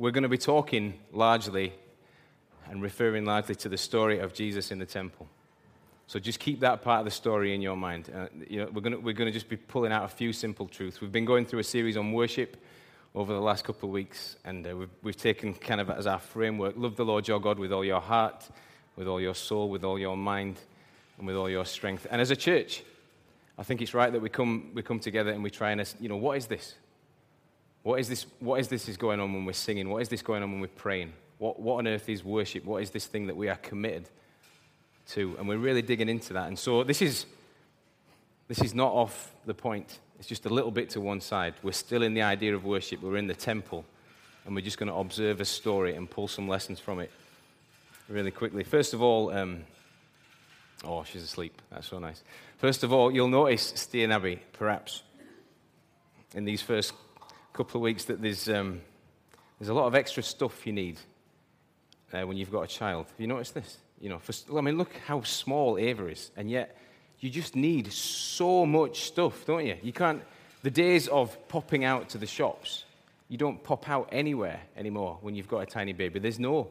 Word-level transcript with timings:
we're 0.00 0.10
going 0.10 0.22
to 0.22 0.30
be 0.30 0.38
talking 0.38 0.94
largely 1.12 1.74
and 2.70 2.80
referring 2.80 3.26
largely 3.26 3.54
to 3.54 3.68
the 3.68 3.76
story 3.76 4.18
of 4.18 4.32
Jesus 4.32 4.70
in 4.70 4.78
the 4.78 4.86
temple. 4.86 5.28
So 6.06 6.18
just 6.18 6.40
keep 6.40 6.60
that 6.60 6.80
part 6.80 7.00
of 7.00 7.04
the 7.04 7.10
story 7.10 7.54
in 7.54 7.60
your 7.60 7.76
mind. 7.76 8.10
Uh, 8.12 8.28
you 8.48 8.60
know, 8.60 8.70
we're 8.72 8.80
going 8.80 9.02
we're 9.02 9.12
to 9.12 9.30
just 9.30 9.50
be 9.50 9.58
pulling 9.58 9.92
out 9.92 10.04
a 10.04 10.08
few 10.08 10.32
simple 10.32 10.66
truths. 10.68 11.02
We've 11.02 11.12
been 11.12 11.26
going 11.26 11.44
through 11.44 11.58
a 11.58 11.64
series 11.64 11.98
on 11.98 12.12
worship 12.12 12.56
over 13.14 13.34
the 13.34 13.42
last 13.42 13.64
couple 13.64 13.90
of 13.90 13.92
weeks, 13.92 14.36
and 14.42 14.66
uh, 14.66 14.74
we've, 14.74 14.88
we've 15.02 15.16
taken 15.18 15.52
kind 15.52 15.82
of 15.82 15.90
as 15.90 16.06
our 16.06 16.18
framework 16.18 16.76
love 16.78 16.96
the 16.96 17.04
Lord 17.04 17.28
your 17.28 17.38
God 17.38 17.58
with 17.58 17.70
all 17.70 17.84
your 17.84 18.00
heart, 18.00 18.48
with 18.96 19.06
all 19.06 19.20
your 19.20 19.34
soul, 19.34 19.68
with 19.68 19.84
all 19.84 19.98
your 19.98 20.16
mind, 20.16 20.56
and 21.18 21.26
with 21.26 21.36
all 21.36 21.50
your 21.50 21.66
strength. 21.66 22.06
And 22.10 22.22
as 22.22 22.30
a 22.30 22.36
church, 22.36 22.84
I 23.58 23.64
think 23.64 23.82
it's 23.82 23.92
right 23.92 24.10
that 24.10 24.22
we 24.22 24.30
come, 24.30 24.70
we 24.72 24.82
come 24.82 24.98
together 24.98 25.30
and 25.30 25.42
we 25.42 25.50
try 25.50 25.72
and, 25.72 25.94
you 26.00 26.08
know, 26.08 26.16
what 26.16 26.38
is 26.38 26.46
this? 26.46 26.76
What 27.82 28.00
is 28.00 28.08
this, 28.08 28.26
what 28.40 28.60
is 28.60 28.68
this 28.68 28.88
is 28.88 28.96
going 28.96 29.20
on 29.20 29.32
when 29.32 29.44
we're 29.44 29.52
singing? 29.52 29.88
What 29.88 30.02
is 30.02 30.08
this 30.08 30.22
going 30.22 30.42
on 30.42 30.52
when 30.52 30.60
we're 30.60 30.68
praying? 30.68 31.12
What, 31.38 31.58
what 31.60 31.78
on 31.78 31.86
earth 31.86 32.08
is 32.08 32.22
worship? 32.22 32.64
What 32.64 32.82
is 32.82 32.90
this 32.90 33.06
thing 33.06 33.26
that 33.28 33.36
we 33.36 33.48
are 33.48 33.56
committed 33.56 34.08
to. 35.10 35.36
And 35.38 35.48
we're 35.48 35.58
really 35.58 35.82
digging 35.82 36.08
into 36.08 36.32
that. 36.34 36.48
And 36.48 36.58
so 36.58 36.82
this 36.84 37.02
is, 37.02 37.26
this 38.48 38.60
is 38.60 38.74
not 38.74 38.92
off 38.92 39.32
the 39.46 39.54
point. 39.54 39.98
It's 40.18 40.28
just 40.28 40.46
a 40.46 40.48
little 40.50 40.70
bit 40.70 40.90
to 40.90 41.00
one 41.00 41.20
side. 41.20 41.54
We're 41.62 41.72
still 41.72 42.02
in 42.02 42.14
the 42.14 42.22
idea 42.22 42.54
of 42.54 42.64
worship. 42.64 43.02
We're 43.02 43.16
in 43.16 43.26
the 43.26 43.34
temple. 43.34 43.84
And 44.44 44.54
we're 44.54 44.64
just 44.64 44.78
going 44.78 44.90
to 44.90 44.96
observe 44.96 45.40
a 45.40 45.44
story 45.44 45.94
and 45.94 46.08
pull 46.08 46.28
some 46.28 46.48
lessons 46.48 46.80
from 46.80 47.00
it 47.00 47.10
really 48.08 48.30
quickly. 48.30 48.64
First 48.64 48.94
of 48.94 49.02
all, 49.02 49.32
um, 49.32 49.64
oh, 50.84 51.04
she's 51.04 51.22
asleep. 51.22 51.60
That's 51.70 51.88
so 51.88 51.98
nice. 51.98 52.22
First 52.58 52.82
of 52.82 52.92
all, 52.92 53.12
you'll 53.12 53.28
notice, 53.28 53.72
Stian 53.72 54.12
Abbey, 54.12 54.42
perhaps, 54.52 55.02
in 56.34 56.44
these 56.44 56.62
first 56.62 56.92
couple 57.52 57.78
of 57.78 57.82
weeks, 57.82 58.04
that 58.04 58.20
there's, 58.22 58.48
um, 58.48 58.80
there's 59.58 59.68
a 59.68 59.74
lot 59.74 59.86
of 59.86 59.94
extra 59.94 60.22
stuff 60.22 60.66
you 60.66 60.72
need 60.72 60.98
uh, 62.12 62.22
when 62.22 62.36
you've 62.36 62.50
got 62.50 62.62
a 62.62 62.66
child. 62.66 63.06
Have 63.06 63.20
you 63.20 63.26
noticed 63.26 63.54
this? 63.54 63.78
You 64.00 64.08
know, 64.08 64.18
for, 64.18 64.32
I 64.56 64.60
mean, 64.62 64.78
look 64.78 64.94
how 65.06 65.22
small 65.22 65.78
Ava 65.78 66.06
is, 66.06 66.30
and 66.36 66.50
yet 66.50 66.76
you 67.20 67.28
just 67.28 67.54
need 67.54 67.92
so 67.92 68.64
much 68.64 69.02
stuff, 69.02 69.44
don't 69.44 69.66
you? 69.66 69.76
You 69.82 69.92
can't, 69.92 70.22
the 70.62 70.70
days 70.70 71.08
of 71.08 71.36
popping 71.48 71.84
out 71.84 72.08
to 72.10 72.18
the 72.18 72.26
shops, 72.26 72.84
you 73.28 73.36
don't 73.36 73.62
pop 73.62 73.88
out 73.88 74.08
anywhere 74.10 74.60
anymore 74.76 75.18
when 75.20 75.34
you've 75.34 75.48
got 75.48 75.58
a 75.58 75.66
tiny 75.66 75.92
baby. 75.92 76.18
There's 76.18 76.38
no, 76.38 76.68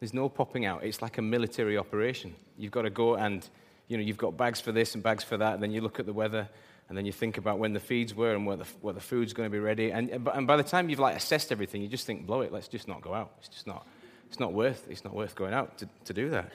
there's 0.00 0.12
no 0.12 0.28
popping 0.28 0.66
out. 0.66 0.82
It's 0.84 1.00
like 1.00 1.18
a 1.18 1.22
military 1.22 1.78
operation. 1.78 2.34
You've 2.58 2.72
got 2.72 2.82
to 2.82 2.90
go 2.90 3.14
and, 3.14 3.48
you 3.88 3.96
know, 3.96 4.02
you've 4.02 4.18
got 4.18 4.36
bags 4.36 4.60
for 4.60 4.72
this 4.72 4.94
and 4.94 5.02
bags 5.02 5.22
for 5.22 5.36
that, 5.36 5.54
and 5.54 5.62
then 5.62 5.70
you 5.70 5.80
look 5.80 6.00
at 6.00 6.06
the 6.06 6.12
weather, 6.12 6.48
and 6.88 6.98
then 6.98 7.06
you 7.06 7.12
think 7.12 7.38
about 7.38 7.58
when 7.58 7.72
the 7.72 7.80
feeds 7.80 8.14
were 8.14 8.34
and 8.34 8.46
what 8.46 8.58
the, 8.58 8.66
what 8.82 8.94
the 8.94 9.00
food's 9.00 9.32
going 9.32 9.46
to 9.46 9.52
be 9.52 9.58
ready. 9.58 9.90
And, 9.90 10.10
and 10.10 10.46
by 10.46 10.56
the 10.56 10.62
time 10.62 10.90
you've 10.90 10.98
like 10.98 11.16
assessed 11.16 11.50
everything, 11.50 11.80
you 11.82 11.88
just 11.88 12.06
think, 12.06 12.26
blow 12.26 12.42
it, 12.42 12.52
let's 12.52 12.68
just 12.68 12.88
not 12.88 13.00
go 13.00 13.14
out. 13.14 13.32
It's 13.38 13.48
just 13.48 13.66
not, 13.66 13.86
it's 14.28 14.38
not 14.38 14.52
worth, 14.52 14.86
it's 14.90 15.04
not 15.04 15.14
worth 15.14 15.34
going 15.34 15.54
out 15.54 15.78
to, 15.78 15.88
to 16.04 16.12
do 16.12 16.30
that. 16.30 16.52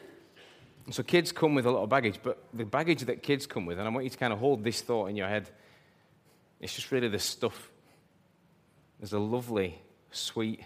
So 0.92 1.04
kids 1.04 1.32
come 1.32 1.56
with 1.56 1.66
a 1.66 1.72
lot 1.72 1.84
of 1.84 1.90
baggage, 1.90 2.20
but 2.22 2.44
the 2.54 2.66
baggage 2.66 3.02
that 3.06 3.22
kids 3.22 3.46
come 3.46 3.66
with, 3.66 3.80
and 3.80 3.88
I 3.88 3.92
want 3.92 4.06
you 4.06 4.10
to 4.10 4.18
kind 4.18 4.34
of 4.34 4.40
hold 4.40 4.64
this 4.64 4.82
thought 4.82 5.08
in 5.08 5.16
your 5.16 5.28
head, 5.28 5.50
it's 6.60 6.76
just 6.76 6.92
really 6.92 7.08
the 7.08 7.20
stuff. 7.20 7.70
There's 9.00 9.14
a 9.14 9.20
lovely, 9.20 9.80
sweet, 10.12 10.62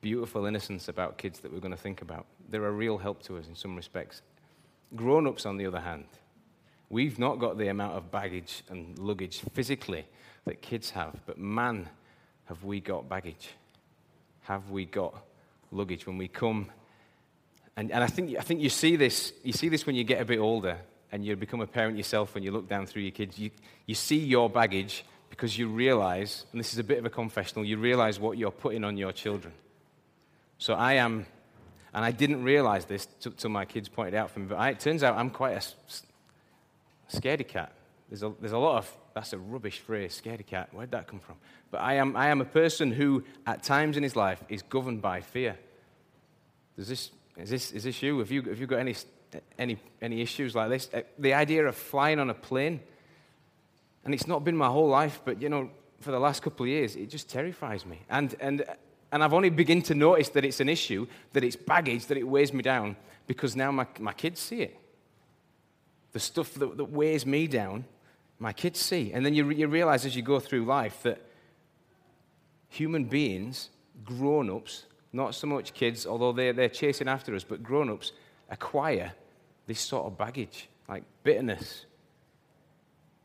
beautiful 0.00 0.46
innocence 0.46 0.88
about 0.88 1.16
kids 1.18 1.40
that 1.40 1.52
we're 1.52 1.60
going 1.60 1.74
to 1.74 1.80
think 1.80 2.02
about. 2.02 2.26
They're 2.48 2.66
a 2.66 2.72
real 2.72 2.98
help 2.98 3.22
to 3.24 3.38
us 3.38 3.46
in 3.46 3.54
some 3.54 3.76
respects. 3.76 4.22
Grown 4.94 5.26
ups, 5.26 5.46
on 5.46 5.56
the 5.56 5.66
other 5.66 5.80
hand, 5.80 6.06
we've 6.90 7.18
not 7.18 7.38
got 7.38 7.58
the 7.58 7.68
amount 7.68 7.96
of 7.96 8.10
baggage 8.10 8.62
and 8.68 8.98
luggage 8.98 9.40
physically 9.52 10.06
that 10.44 10.62
kids 10.62 10.90
have, 10.90 11.20
but 11.26 11.38
man, 11.38 11.88
have 12.44 12.62
we 12.64 12.80
got 12.80 13.08
baggage? 13.08 13.50
Have 14.42 14.70
we 14.70 14.84
got 14.84 15.22
luggage 15.72 16.06
when 16.06 16.18
we 16.18 16.28
come 16.28 16.70
and, 17.76 17.92
and 17.92 18.02
I, 18.02 18.06
think, 18.06 18.36
I 18.38 18.40
think 18.40 18.60
you 18.60 18.70
see 18.70 18.96
this, 18.96 19.32
you 19.42 19.52
see 19.52 19.68
this 19.68 19.86
when 19.86 19.96
you 19.96 20.04
get 20.04 20.20
a 20.20 20.24
bit 20.24 20.38
older 20.38 20.78
and 21.12 21.24
you 21.24 21.36
become 21.36 21.60
a 21.60 21.66
parent 21.66 21.96
yourself 21.96 22.34
and 22.34 22.44
you 22.44 22.50
look 22.50 22.68
down 22.68 22.86
through 22.86 23.02
your 23.02 23.10
kids. 23.10 23.38
You, 23.38 23.50
you 23.84 23.94
see 23.94 24.18
your 24.18 24.48
baggage 24.48 25.04
because 25.28 25.58
you 25.58 25.68
realize, 25.68 26.46
and 26.52 26.58
this 26.58 26.72
is 26.72 26.78
a 26.78 26.84
bit 26.84 26.98
of 26.98 27.04
a 27.04 27.10
confessional, 27.10 27.64
you 27.64 27.76
realize 27.76 28.18
what 28.18 28.38
you're 28.38 28.50
putting 28.50 28.82
on 28.82 28.96
your 28.96 29.12
children. 29.12 29.52
So 30.58 30.72
I 30.72 30.94
am, 30.94 31.26
and 31.92 32.02
I 32.02 32.12
didn't 32.12 32.42
realize 32.42 32.86
this 32.86 33.06
till 33.20 33.50
my 33.50 33.66
kids 33.66 33.90
pointed 33.90 34.14
out 34.14 34.30
for 34.30 34.40
me, 34.40 34.46
but 34.46 34.56
I, 34.56 34.70
it 34.70 34.80
turns 34.80 35.02
out 35.02 35.18
I'm 35.18 35.30
quite 35.30 35.56
a 35.56 35.60
scaredy 37.12 37.46
cat. 37.46 37.72
There's 38.08 38.22
a, 38.22 38.32
there's 38.40 38.52
a 38.52 38.58
lot 38.58 38.78
of, 38.78 38.96
that's 39.14 39.32
a 39.32 39.38
rubbish 39.38 39.80
phrase, 39.80 40.20
scaredy 40.22 40.46
cat. 40.46 40.68
Where'd 40.72 40.92
that 40.92 41.08
come 41.08 41.20
from? 41.20 41.36
But 41.70 41.80
I 41.80 41.94
am, 41.94 42.16
I 42.16 42.28
am 42.28 42.40
a 42.40 42.44
person 42.44 42.92
who, 42.92 43.24
at 43.46 43.62
times 43.62 43.96
in 43.96 44.02
his 44.02 44.14
life, 44.16 44.42
is 44.48 44.62
governed 44.62 45.02
by 45.02 45.20
fear. 45.20 45.56
Does 46.76 46.88
this 46.88 47.10
is 47.36 47.50
this, 47.50 47.72
is 47.72 47.84
this 47.84 48.02
you? 48.02 48.18
Have 48.18 48.30
you, 48.30 48.42
have 48.42 48.58
you 48.58 48.66
got 48.66 48.78
any, 48.78 48.94
any, 49.58 49.78
any 50.00 50.22
issues 50.22 50.54
like 50.54 50.70
this? 50.70 50.88
Uh, 50.92 51.02
the 51.18 51.34
idea 51.34 51.66
of 51.66 51.76
flying 51.76 52.18
on 52.18 52.30
a 52.30 52.34
plane, 52.34 52.80
and 54.04 54.14
it's 54.14 54.26
not 54.26 54.44
been 54.44 54.56
my 54.56 54.68
whole 54.68 54.88
life, 54.88 55.20
but 55.24 55.42
you 55.42 55.48
know, 55.48 55.70
for 56.00 56.12
the 56.12 56.18
last 56.18 56.42
couple 56.42 56.64
of 56.64 56.68
years, 56.68 56.96
it 56.96 57.10
just 57.10 57.28
terrifies 57.28 57.84
me. 57.84 58.00
And, 58.08 58.34
and, 58.40 58.64
and 59.12 59.22
I've 59.22 59.34
only 59.34 59.50
begun 59.50 59.82
to 59.82 59.94
notice 59.94 60.30
that 60.30 60.44
it's 60.44 60.60
an 60.60 60.68
issue, 60.68 61.06
that 61.32 61.44
it's 61.44 61.56
baggage, 61.56 62.06
that 62.06 62.16
it 62.16 62.26
weighs 62.26 62.52
me 62.52 62.62
down, 62.62 62.96
because 63.26 63.54
now 63.54 63.70
my, 63.70 63.86
my 63.98 64.12
kids 64.12 64.40
see 64.40 64.62
it. 64.62 64.78
The 66.16 66.20
stuff 66.20 66.54
that, 66.54 66.78
that 66.78 66.86
weighs 66.86 67.26
me 67.26 67.46
down, 67.46 67.84
my 68.38 68.54
kids 68.54 68.80
see. 68.80 69.12
And 69.12 69.22
then 69.22 69.34
you, 69.34 69.50
you 69.50 69.68
realize 69.68 70.06
as 70.06 70.16
you 70.16 70.22
go 70.22 70.40
through 70.40 70.64
life 70.64 71.02
that 71.02 71.20
human 72.70 73.04
beings, 73.04 73.68
grown 74.02 74.48
ups, 74.48 74.86
not 75.12 75.34
so 75.34 75.46
much 75.46 75.74
kids, 75.74 76.06
although 76.06 76.32
they're, 76.32 76.54
they're 76.54 76.70
chasing 76.70 77.06
after 77.06 77.34
us, 77.34 77.44
but 77.44 77.62
grown 77.62 77.90
ups 77.90 78.12
acquire 78.48 79.12
this 79.66 79.78
sort 79.78 80.06
of 80.06 80.16
baggage 80.16 80.70
like 80.88 81.04
bitterness, 81.22 81.84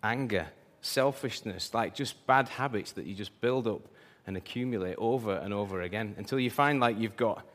anger, 0.03 0.47
selfishness, 0.81 1.73
like 1.73 1.95
just 1.95 2.27
bad 2.27 2.49
habits 2.49 2.91
that 2.91 3.05
you 3.05 3.15
just 3.15 3.39
build 3.39 3.69
up 3.69 3.87
and 4.27 4.35
accumulate 4.35 4.95
over 4.97 5.37
and 5.37 5.53
over 5.53 5.83
again 5.83 6.13
until 6.17 6.41
you 6.41 6.49
find 6.49 6.81
like 6.81 6.99
you've 6.99 7.15
got, 7.15 7.45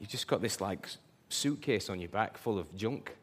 you've 0.00 0.10
just 0.10 0.26
got 0.26 0.42
this 0.42 0.60
like 0.60 0.88
suitcase 1.28 1.88
on 1.88 2.00
your 2.00 2.08
back 2.08 2.36
full 2.36 2.58
of 2.58 2.74
junk 2.74 3.14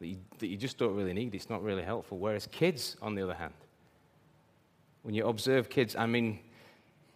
that 0.00 0.06
you, 0.06 0.18
that 0.38 0.46
you 0.48 0.56
just 0.56 0.78
don't 0.78 0.94
really 0.94 1.12
need. 1.12 1.34
It's 1.34 1.50
not 1.50 1.62
really 1.62 1.82
helpful. 1.82 2.18
Whereas 2.18 2.46
kids, 2.46 2.96
on 3.00 3.14
the 3.14 3.22
other 3.22 3.34
hand, 3.34 3.54
when 5.02 5.14
you 5.14 5.26
observe 5.26 5.70
kids, 5.70 5.96
I 5.96 6.06
mean, 6.06 6.38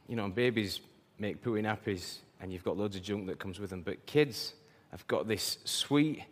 you 0.09 0.17
know, 0.17 0.29
babies 0.29 0.81
make 1.19 1.43
poo 1.43 1.55
pooey 1.55 1.63
nappies 1.63 2.19
and 2.41 2.53
you've 2.53 2.65
got 2.65 2.77
loads 2.77 2.97
of 2.97 3.03
junk 3.03 3.27
that 3.27 3.39
comes 3.39 3.61
with 3.61 3.71
them. 3.71 3.83
But 3.83 4.07
kids 4.07 4.55
have 4.91 5.07
got 5.07 5.29
this 5.29 5.59
sweet 5.65 6.25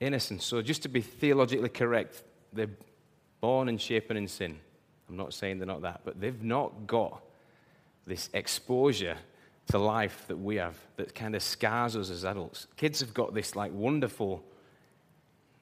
innocence. 0.00 0.44
So, 0.44 0.60
just 0.62 0.82
to 0.82 0.88
be 0.88 1.00
theologically 1.00 1.70
correct, 1.70 2.22
they're 2.52 2.70
born 3.40 3.68
and 3.68 3.80
shapen 3.80 4.16
in 4.16 4.28
sin. 4.28 4.58
I'm 5.08 5.16
not 5.16 5.32
saying 5.32 5.58
they're 5.58 5.66
not 5.66 5.82
that, 5.82 6.00
but 6.04 6.20
they've 6.20 6.42
not 6.42 6.86
got 6.86 7.22
this 8.06 8.28
exposure 8.34 9.16
to 9.68 9.78
life 9.78 10.24
that 10.28 10.36
we 10.36 10.56
have 10.56 10.76
that 10.96 11.14
kind 11.14 11.34
of 11.34 11.42
scars 11.42 11.96
us 11.96 12.10
as 12.10 12.24
adults. 12.24 12.66
Kids 12.76 13.00
have 13.00 13.14
got 13.14 13.34
this 13.34 13.56
like 13.56 13.72
wonderful, 13.72 14.44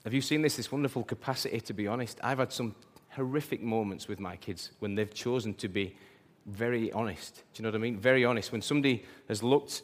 have 0.04 0.12
you 0.12 0.20
seen 0.20 0.42
this? 0.42 0.56
This 0.56 0.70
wonderful 0.70 1.02
capacity 1.02 1.60
to 1.60 1.72
be 1.72 1.88
honest. 1.88 2.18
I've 2.22 2.38
had 2.38 2.52
some 2.52 2.74
horrific 3.10 3.62
moments 3.62 4.08
with 4.08 4.20
my 4.20 4.36
kids 4.36 4.70
when 4.78 4.94
they've 4.94 5.12
chosen 5.12 5.54
to 5.54 5.68
be 5.68 5.96
very 6.46 6.92
honest. 6.92 7.36
Do 7.36 7.42
you 7.56 7.62
know 7.62 7.70
what 7.70 7.76
I 7.76 7.82
mean? 7.82 7.98
Very 7.98 8.24
honest. 8.24 8.52
When 8.52 8.62
somebody 8.62 9.04
has 9.28 9.42
looked 9.42 9.82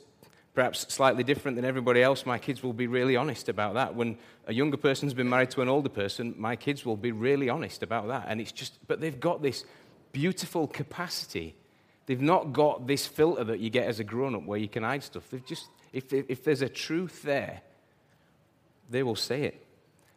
perhaps 0.55 0.93
slightly 0.93 1.25
different 1.25 1.57
than 1.57 1.65
everybody 1.65 2.03
else, 2.03 2.27
my 2.27 2.39
kids 2.39 2.63
will 2.63 2.73
be 2.73 2.87
really 2.87 3.17
honest 3.17 3.49
about 3.49 3.75
that. 3.75 3.95
When 3.95 4.19
a 4.47 4.53
younger 4.53 4.77
person's 4.77 5.15
been 5.15 5.29
married 5.29 5.51
to 5.53 5.63
an 5.63 5.69
older 5.69 5.89
person, 5.89 6.35
my 6.37 6.57
kids 6.57 6.85
will 6.85 6.97
be 6.97 7.13
really 7.13 7.49
honest 7.49 7.83
about 7.83 8.09
that. 8.09 8.27
And 8.29 8.41
it's 8.41 8.53
just, 8.53 8.79
but 8.87 9.01
they've 9.01 9.19
got 9.19 9.43
this 9.43 9.65
beautiful 10.13 10.67
capacity. 10.67 11.55
They've 12.07 12.21
not 12.21 12.53
got 12.53 12.87
this 12.87 13.07
filter 13.07 13.45
that 13.45 13.61
you 13.61 13.71
get 13.71 13.87
as 13.87 14.01
a 14.01 14.05
grown 14.05 14.35
up 14.35 14.45
where 14.45 14.59
you 14.59 14.69
can 14.69 14.83
hide 14.83 15.03
stuff. 15.05 15.31
They've 15.31 15.47
just, 15.47 15.69
if, 15.93 16.13
if 16.13 16.45
there's 16.45 16.63
a 16.63 16.69
truth 16.69 17.23
there, 17.23 17.63
they 18.91 19.03
will 19.03 19.17
say 19.17 19.45
it. 19.45 19.65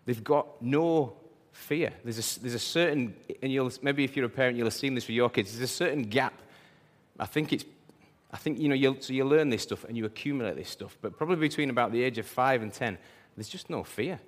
They've 0.06 0.24
got 0.24 0.62
no 0.62 1.14
fear. 1.52 1.94
There's 2.04 2.38
a, 2.38 2.40
there's 2.42 2.56
a 2.56 2.60
certain, 2.60 3.16
and 3.42 3.52
you'll, 3.52 3.72
maybe 3.82 4.04
if 4.04 4.16
you're 4.16 4.26
a 4.26 4.30
parent, 4.30 4.58
you'll 4.58 4.68
have 4.68 4.74
seen 4.74 4.96
this 4.96 5.08
with 5.08 5.16
your 5.16 5.30
kids, 5.30 5.56
there's 5.56 5.70
a 5.70 5.74
certain 5.74 6.04
gap. 6.04 6.34
I 7.20 7.26
think 7.26 7.54
it's, 7.54 7.66
I 8.32 8.38
think, 8.38 8.60
you 8.60 8.68
know, 8.68 8.76
you'll, 8.76 9.00
so 9.00 9.14
you 9.14 9.24
learn 9.24 9.50
this 9.50 9.62
stuff 9.62 9.84
and 9.84 9.96
you 9.96 10.06
accumulate 10.06 10.56
this 10.56 10.70
stuff, 10.70 10.98
but 11.02 11.18
probably 11.18 11.36
between 11.36 11.70
about 11.70 11.92
the 11.92 12.04
age 12.04 12.18
of 12.18 12.26
five 12.26 12.62
and 12.62 12.74
ten, 12.74 12.98
there's 13.38 13.50
just 13.50 13.70
no 13.70 13.84
fear. 13.84 14.20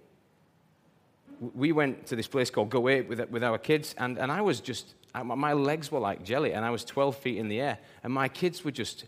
We 1.53 1.71
went 1.71 2.07
to 2.07 2.15
this 2.15 2.27
place 2.27 2.49
called 2.49 2.69
Go 2.69 2.87
Ape 2.87 3.09
with, 3.09 3.29
with 3.29 3.43
our 3.43 3.57
kids, 3.57 3.93
and, 3.97 4.17
and 4.17 4.31
I 4.31 4.41
was 4.41 4.61
just, 4.61 4.93
my 5.23 5.53
legs 5.53 5.91
were 5.91 5.99
like 5.99 6.23
jelly, 6.23 6.53
and 6.53 6.63
I 6.63 6.69
was 6.69 6.85
12 6.85 7.17
feet 7.17 7.37
in 7.37 7.49
the 7.49 7.59
air, 7.59 7.79
and 8.03 8.13
my 8.13 8.29
kids 8.29 8.63
were 8.63 8.71
just, 8.71 9.05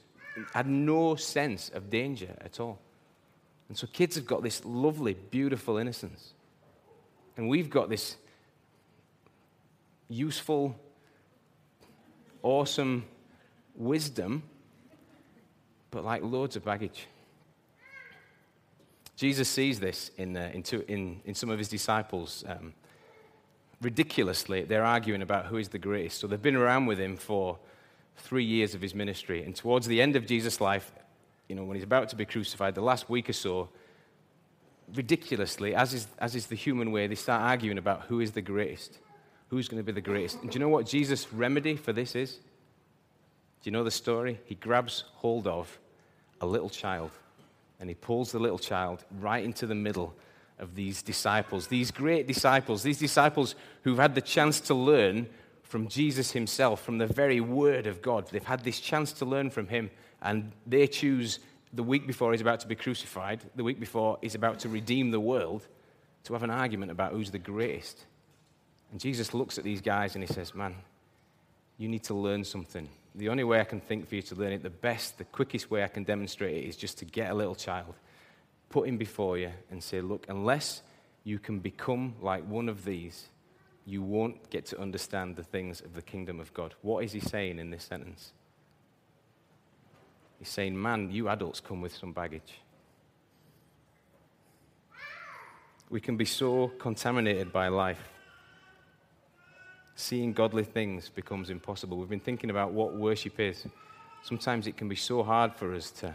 had 0.53 0.67
no 0.67 1.15
sense 1.15 1.69
of 1.69 1.89
danger 1.89 2.35
at 2.41 2.59
all. 2.59 2.79
And 3.69 3.77
so 3.77 3.87
kids 3.87 4.15
have 4.15 4.25
got 4.25 4.43
this 4.43 4.63
lovely, 4.65 5.13
beautiful 5.13 5.77
innocence. 5.77 6.33
And 7.37 7.47
we've 7.47 7.69
got 7.69 7.89
this 7.89 8.17
useful, 10.09 10.75
awesome 12.43 13.05
wisdom 13.75 14.43
but 15.91 16.03
like 16.03 16.21
loads 16.23 16.55
of 16.55 16.63
baggage. 16.63 17.07
Jesus 19.15 19.49
sees 19.49 19.79
this 19.79 20.11
in, 20.17 20.37
uh, 20.37 20.51
in, 20.53 20.61
two, 20.61 20.83
in, 20.87 21.21
in, 21.25 21.33
some 21.33 21.49
of 21.49 21.57
his 21.57 21.69
disciples. 21.69 22.43
Um, 22.47 22.73
ridiculously, 23.81 24.63
they're 24.63 24.85
arguing 24.85 25.23
about 25.23 25.47
who 25.47 25.57
is 25.57 25.69
the 25.69 25.79
greatest. 25.79 26.19
So 26.19 26.27
they've 26.27 26.41
been 26.41 26.55
around 26.55 26.85
with 26.85 26.99
him 26.99 27.17
for 27.17 27.57
three 28.17 28.43
years 28.43 28.75
of 28.75 28.81
his 28.81 28.93
ministry. 28.93 29.43
And 29.43 29.55
towards 29.55 29.87
the 29.87 30.01
end 30.01 30.15
of 30.15 30.27
Jesus' 30.27 30.61
life, 30.61 30.91
you 31.47 31.55
know, 31.55 31.63
when 31.63 31.75
he's 31.75 31.83
about 31.83 32.09
to 32.09 32.15
be 32.15 32.25
crucified, 32.25 32.75
the 32.75 32.81
last 32.81 33.09
week 33.09 33.29
or 33.29 33.33
so, 33.33 33.69
ridiculously, 34.95 35.75
as 35.75 35.93
is, 35.93 36.07
as 36.19 36.35
is 36.35 36.47
the 36.47 36.55
human 36.55 36.91
way, 36.91 37.07
they 37.07 37.15
start 37.15 37.41
arguing 37.41 37.77
about 37.77 38.03
who 38.03 38.19
is 38.19 38.31
the 38.31 38.41
greatest. 38.41 38.99
Who's 39.49 39.67
going 39.67 39.79
to 39.79 39.83
be 39.83 39.91
the 39.91 40.01
greatest? 40.01 40.41
And 40.41 40.51
do 40.51 40.55
you 40.55 40.59
know 40.59 40.69
what 40.69 40.85
Jesus' 40.85 41.31
remedy 41.31 41.75
for 41.75 41.93
this 41.93 42.15
is? 42.15 42.33
Do 42.33 43.69
you 43.69 43.71
know 43.71 43.83
the 43.83 43.91
story? 43.91 44.39
He 44.45 44.55
grabs 44.55 45.05
hold 45.15 45.47
of 45.47 45.79
a 46.41 46.45
little 46.45 46.69
child 46.69 47.11
and 47.79 47.89
he 47.89 47.95
pulls 47.95 48.31
the 48.31 48.39
little 48.39 48.59
child 48.59 49.05
right 49.19 49.43
into 49.43 49.67
the 49.67 49.75
middle 49.75 50.15
of 50.59 50.75
these 50.75 51.01
disciples, 51.03 51.67
these 51.67 51.91
great 51.91 52.27
disciples, 52.27 52.81
these 52.81 52.97
disciples 52.97 53.55
who've 53.83 53.99
had 53.99 54.15
the 54.15 54.21
chance 54.21 54.59
to 54.59 54.73
learn 54.73 55.27
from 55.61 55.87
Jesus 55.87 56.31
himself, 56.31 56.83
from 56.83 56.97
the 56.97 57.05
very 57.05 57.39
word 57.39 57.85
of 57.85 58.01
God. 58.01 58.27
They've 58.29 58.43
had 58.43 58.63
this 58.63 58.79
chance 58.79 59.11
to 59.13 59.25
learn 59.25 59.49
from 59.49 59.67
him, 59.67 59.91
and 60.21 60.51
they 60.65 60.87
choose 60.87 61.39
the 61.73 61.83
week 61.83 62.07
before 62.07 62.31
he's 62.31 62.41
about 62.41 62.61
to 62.61 62.67
be 62.67 62.75
crucified, 62.75 63.41
the 63.55 63.63
week 63.63 63.79
before 63.79 64.17
he's 64.21 64.35
about 64.35 64.59
to 64.59 64.69
redeem 64.69 65.11
the 65.11 65.19
world, 65.19 65.67
to 66.23 66.33
have 66.33 66.43
an 66.43 66.49
argument 66.49 66.91
about 66.91 67.13
who's 67.13 67.31
the 67.31 67.39
greatest. 67.39 68.05
And 68.91 68.99
Jesus 68.99 69.33
looks 69.33 69.57
at 69.57 69.63
these 69.63 69.81
guys 69.81 70.15
and 70.15 70.23
he 70.23 70.33
says, 70.33 70.55
Man, 70.55 70.75
you 71.77 71.87
need 71.87 72.03
to 72.05 72.13
learn 72.13 72.43
something. 72.43 72.87
The 73.15 73.29
only 73.29 73.43
way 73.43 73.59
I 73.59 73.63
can 73.63 73.81
think 73.81 74.07
for 74.07 74.15
you 74.15 74.21
to 74.23 74.35
learn 74.35 74.53
it, 74.53 74.63
the 74.63 74.69
best, 74.69 75.17
the 75.17 75.23
quickest 75.23 75.71
way 75.71 75.83
I 75.83 75.87
can 75.87 76.03
demonstrate 76.03 76.57
it 76.57 76.67
is 76.67 76.77
just 76.77 76.99
to 76.99 77.05
get 77.05 77.31
a 77.31 77.33
little 77.33 77.55
child, 77.55 77.95
put 78.69 78.87
him 78.87 78.97
before 78.97 79.37
you, 79.37 79.51
and 79.71 79.83
say, 79.83 80.01
Look, 80.01 80.25
unless 80.29 80.81
you 81.23 81.39
can 81.39 81.59
become 81.59 82.15
like 82.21 82.47
one 82.47 82.69
of 82.69 82.85
these, 82.85 83.27
you 83.85 84.01
won't 84.01 84.49
get 84.49 84.65
to 84.67 84.79
understand 84.79 85.35
the 85.35 85.43
things 85.43 85.81
of 85.81 85.93
the 85.93 86.01
kingdom 86.01 86.39
of 86.39 86.53
God. 86.53 86.75
What 86.81 87.03
is 87.03 87.13
he 87.13 87.19
saying 87.19 87.57
in 87.59 87.69
this 87.69 87.85
sentence? 87.85 88.33
He's 90.39 90.49
saying, 90.49 90.79
Man, 90.79 91.11
you 91.11 91.29
adults 91.29 91.59
come 91.59 91.81
with 91.81 91.95
some 91.95 92.13
baggage. 92.13 92.61
We 95.89 96.01
can 96.01 96.17
be 96.17 96.25
so 96.25 96.67
contaminated 96.79 97.53
by 97.53 97.69
life 97.69 98.01
seeing 99.97 100.31
godly 100.31 100.63
things 100.63 101.09
becomes 101.09 101.49
impossible. 101.49 101.97
We've 101.97 102.07
been 102.07 102.19
thinking 102.19 102.51
about 102.51 102.71
what 102.71 102.95
worship 102.95 103.39
is. 103.39 103.65
Sometimes 104.21 104.67
it 104.67 104.77
can 104.77 104.87
be 104.87 104.95
so 104.95 105.23
hard 105.23 105.55
for 105.55 105.73
us 105.73 105.89
to, 105.91 106.13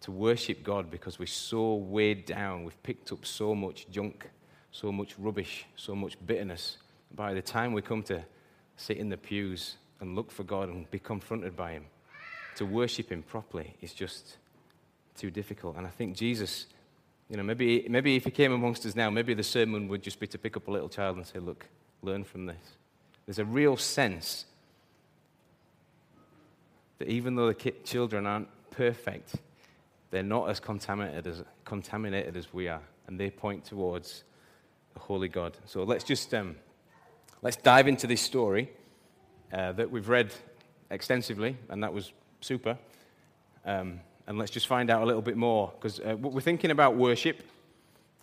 to 0.00 0.10
worship 0.10 0.64
God 0.64 0.90
because 0.90 1.18
we're 1.18 1.26
so 1.26 1.74
weighed 1.74 2.24
down. 2.24 2.64
We've 2.64 2.82
picked 2.82 3.12
up 3.12 3.26
so 3.26 3.54
much 3.54 3.86
junk, 3.90 4.30
so 4.72 4.90
much 4.90 5.18
rubbish, 5.18 5.66
so 5.76 5.94
much 5.94 6.16
bitterness. 6.26 6.78
By 7.14 7.34
the 7.34 7.42
time 7.42 7.74
we 7.74 7.82
come 7.82 8.02
to 8.04 8.24
sit 8.76 8.96
in 8.96 9.10
the 9.10 9.18
pews 9.18 9.76
and 10.00 10.16
look 10.16 10.30
for 10.30 10.44
God 10.44 10.70
and 10.70 10.90
be 10.90 10.98
confronted 10.98 11.54
by 11.54 11.72
Him, 11.72 11.84
to 12.58 12.66
worship 12.66 13.10
Him 13.10 13.22
properly 13.22 13.74
is 13.80 13.92
just 13.92 14.36
too 15.16 15.30
difficult. 15.30 15.76
And 15.76 15.86
I 15.86 15.90
think 15.90 16.16
Jesus, 16.16 16.66
you 17.28 17.36
know, 17.36 17.42
maybe, 17.42 17.86
maybe 17.88 18.16
if 18.16 18.24
He 18.24 18.30
came 18.30 18.52
amongst 18.52 18.84
us 18.84 18.94
now, 18.94 19.10
maybe 19.10 19.34
the 19.34 19.42
sermon 19.42 19.88
would 19.88 20.02
just 20.02 20.20
be 20.20 20.26
to 20.28 20.38
pick 20.38 20.56
up 20.56 20.68
a 20.68 20.70
little 20.70 20.88
child 20.88 21.16
and 21.16 21.26
say, 21.26 21.38
Look, 21.38 21.66
learn 22.02 22.24
from 22.24 22.46
this. 22.46 22.76
There's 23.26 23.38
a 23.38 23.44
real 23.44 23.76
sense 23.76 24.44
that 26.98 27.08
even 27.08 27.36
though 27.36 27.52
the 27.52 27.72
children 27.84 28.26
aren't 28.26 28.48
perfect, 28.70 29.36
they're 30.10 30.22
not 30.22 30.50
as 30.50 30.58
contaminated 30.60 31.26
as, 31.26 31.44
contaminated 31.64 32.36
as 32.36 32.52
we 32.52 32.68
are, 32.68 32.82
and 33.06 33.20
they 33.20 33.30
point 33.30 33.64
towards 33.64 34.24
the 34.94 35.00
holy 35.00 35.28
God. 35.28 35.56
So 35.66 35.84
let's 35.84 36.04
just 36.04 36.34
um, 36.34 36.56
let's 37.42 37.56
dive 37.56 37.86
into 37.86 38.06
this 38.06 38.20
story 38.20 38.70
uh, 39.52 39.72
that 39.72 39.90
we've 39.90 40.08
read 40.08 40.32
extensively, 40.90 41.56
and 41.68 41.82
that 41.82 41.92
was 41.92 42.12
super. 42.40 42.78
Um, 43.64 44.00
and 44.26 44.38
let's 44.38 44.50
just 44.50 44.66
find 44.66 44.90
out 44.90 45.02
a 45.02 45.06
little 45.06 45.22
bit 45.22 45.36
more 45.36 45.72
because 45.74 46.00
uh, 46.00 46.16
we're 46.20 46.40
thinking 46.40 46.70
about 46.70 46.96
worship, 46.96 47.42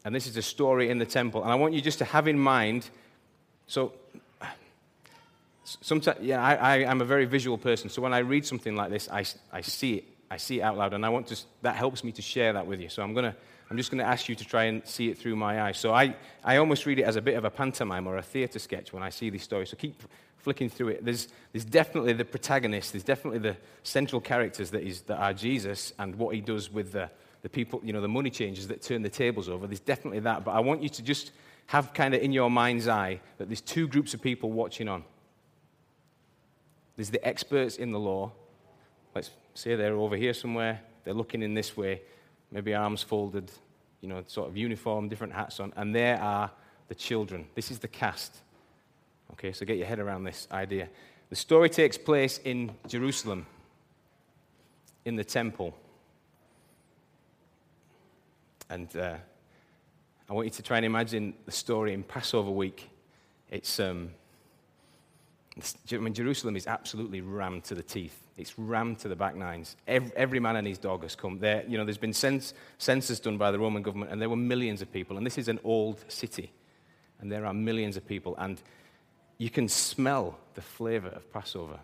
and 0.04 0.14
this 0.14 0.28
is 0.28 0.38
a 0.38 0.42
story 0.42 0.90
in 0.90 1.00
the 1.00 1.06
temple. 1.06 1.42
And 1.42 1.52
I 1.52 1.56
want 1.56 1.74
you 1.74 1.82
just 1.82 1.98
to 2.00 2.06
have 2.06 2.28
in 2.28 2.38
mind. 2.38 2.90
So 3.68 3.94
sometimes, 5.64 6.20
yeah, 6.22 6.44
I, 6.44 6.78
am 6.78 7.02
a 7.02 7.06
very 7.06 7.26
visual 7.26 7.58
person. 7.58 7.90
So 7.90 8.02
when 8.02 8.14
I 8.14 8.20
read 8.20 8.46
something 8.46 8.76
like 8.76 8.92
this, 8.92 9.10
I, 9.10 9.26
I 9.52 9.62
see 9.62 9.96
it. 9.96 10.04
I 10.30 10.38
see 10.38 10.60
it 10.60 10.64
out 10.64 10.78
loud, 10.78 10.94
and 10.94 11.06
I 11.06 11.10
want 11.10 11.28
to. 11.28 11.40
That 11.62 11.76
helps 11.76 12.04
me 12.04 12.12
to 12.14 12.22
share 12.22 12.54
that 12.54 12.66
with 12.66 12.82
you. 12.82 12.90
So 12.90 13.04
I'm 13.04 13.14
gonna. 13.14 13.36
I'm 13.70 13.78
just 13.78 13.90
going 13.90 14.00
to 14.00 14.06
ask 14.06 14.30
you 14.30 14.36
to 14.36 14.46
try 14.46 14.66
and 14.66 14.86
see 14.86 15.10
it 15.10 15.18
through 15.18 15.36
my 15.36 15.64
eyes. 15.64 15.78
So 15.78 15.94
I, 15.94 16.16
I 16.44 16.58
almost 16.58 16.86
read 16.86 17.00
it 17.00 17.04
as 17.04 17.16
a 17.16 17.22
bit 17.22 17.36
of 17.36 17.46
a 17.46 17.50
pantomime 17.50 18.08
or 18.08 18.18
a 18.18 18.22
theatre 18.22 18.60
sketch 18.60 18.94
when 18.94 19.02
I 19.02 19.10
see 19.10 19.30
these 19.30 19.44
stories. 19.44 19.70
So 19.70 19.78
keep 19.78 20.02
flicking 20.38 20.70
through 20.70 20.90
it. 20.90 21.04
There's, 21.04 21.28
there's 21.52 21.66
definitely 21.66 22.14
the 22.14 22.26
protagonist, 22.26 22.94
there's 22.94 23.04
definitely 23.04 23.40
the 23.40 23.58
central 23.82 24.22
characters 24.22 24.70
that, 24.72 24.84
is, 24.84 25.02
that 25.04 25.18
are 25.18 25.34
Jesus 25.34 25.94
and 25.98 26.16
what 26.16 26.36
he 26.36 26.42
does 26.42 26.72
with 26.72 26.92
the, 26.92 27.10
the 27.42 27.50
people, 27.50 27.82
you 27.84 27.94
know, 27.94 28.02
the 28.02 28.08
money 28.08 28.30
changers 28.30 28.68
that 28.68 28.84
turn 28.84 29.02
the 29.02 29.10
tables 29.10 29.50
over. 29.50 29.66
There's 29.66 29.80
definitely 29.80 30.20
that. 30.20 30.46
But 30.46 30.52
I 30.52 30.60
want 30.60 30.84
you 30.84 30.90
to 30.90 31.02
just 31.02 31.32
have 31.68 31.94
kind 31.94 32.14
of 32.14 32.22
in 32.22 32.32
your 32.32 32.52
mind's 32.52 32.88
eye 32.88 33.20
that 33.40 33.48
there's 33.48 33.62
two 33.62 33.88
groups 33.88 34.14
of 34.14 34.22
people 34.22 34.52
watching 34.52 34.88
on. 34.88 35.04
There's 36.96 37.10
the 37.10 37.28
experts 37.28 37.78
in 37.78 37.92
the 37.92 38.00
law. 38.00 38.32
Let's 39.16 39.32
say 39.56 39.76
they're 39.76 39.96
over 39.96 40.16
here 40.16 40.34
somewhere. 40.34 40.82
They're 41.04 41.14
looking 41.14 41.42
in 41.42 41.54
this 41.54 41.76
way, 41.76 42.02
maybe 42.56 42.74
arms 42.74 43.04
folded, 43.04 43.52
you 44.00 44.08
know, 44.08 44.24
sort 44.28 44.48
of 44.48 44.56
uniform, 44.56 45.10
different 45.10 45.34
hats 45.34 45.60
on. 45.60 45.74
And 45.76 45.94
there 45.94 46.18
are 46.22 46.50
the 46.88 46.96
children. 46.96 47.46
This 47.54 47.70
is 47.70 47.80
the 47.80 47.90
cast. 47.90 48.34
Okay, 49.34 49.52
so 49.52 49.66
get 49.66 49.78
your 49.78 49.88
head 49.88 50.00
around 50.00 50.24
this 50.24 50.48
idea. 50.54 50.88
The 51.30 51.36
story 51.36 51.70
takes 51.70 51.98
place 51.98 52.40
in 52.46 52.72
Jerusalem, 52.88 53.46
in 55.04 55.18
the 55.18 55.24
temple. 55.26 55.76
And 58.70 58.96
uh, 58.96 59.18
I 60.30 60.34
want 60.34 60.46
you 60.46 60.52
to 60.52 60.64
try 60.64 60.78
and 60.78 60.86
imagine 60.86 61.34
the 61.46 61.52
story 61.52 61.94
in 61.94 62.04
Passover 62.04 62.52
week. 62.52 62.90
It's. 63.52 63.80
Um, 63.80 64.12
I 65.92 65.96
mean, 65.98 66.14
Jerusalem 66.14 66.58
is 66.58 66.68
absolutely 66.68 67.22
rammed 67.22 67.64
to 67.66 67.76
the 67.76 67.84
teeth. 67.84 68.22
It's 68.38 68.60
rammed 68.60 69.00
to 69.00 69.08
the 69.08 69.16
back 69.16 69.36
nines. 69.36 69.78
Every, 69.88 70.12
every 70.16 70.40
man 70.40 70.58
and 70.58 70.68
his 70.68 70.78
dog 70.78 71.04
has 71.04 71.16
come 71.16 71.40
there. 71.40 71.64
You 71.66 71.78
know, 71.78 71.86
there's 71.86 71.98
been 71.98 72.12
cens- 72.12 72.54
census 72.78 73.22
done 73.22 73.38
by 73.38 73.52
the 73.52 73.60
Roman 73.60 73.82
government, 73.82 74.12
and 74.12 74.22
there 74.22 74.28
were 74.28 74.36
millions 74.36 74.82
of 74.82 74.92
people. 74.92 75.16
And 75.16 75.26
this 75.26 75.38
is 75.38 75.48
an 75.48 75.60
old 75.64 76.04
city, 76.10 76.52
and 77.22 77.32
there 77.32 77.46
are 77.46 77.54
millions 77.54 77.96
of 77.96 78.06
people. 78.06 78.36
And 78.38 78.62
you 79.38 79.50
can 79.50 79.70
smell 79.70 80.38
the 80.56 80.62
flavor 80.62 81.10
of 81.10 81.32
Passover. 81.32 81.80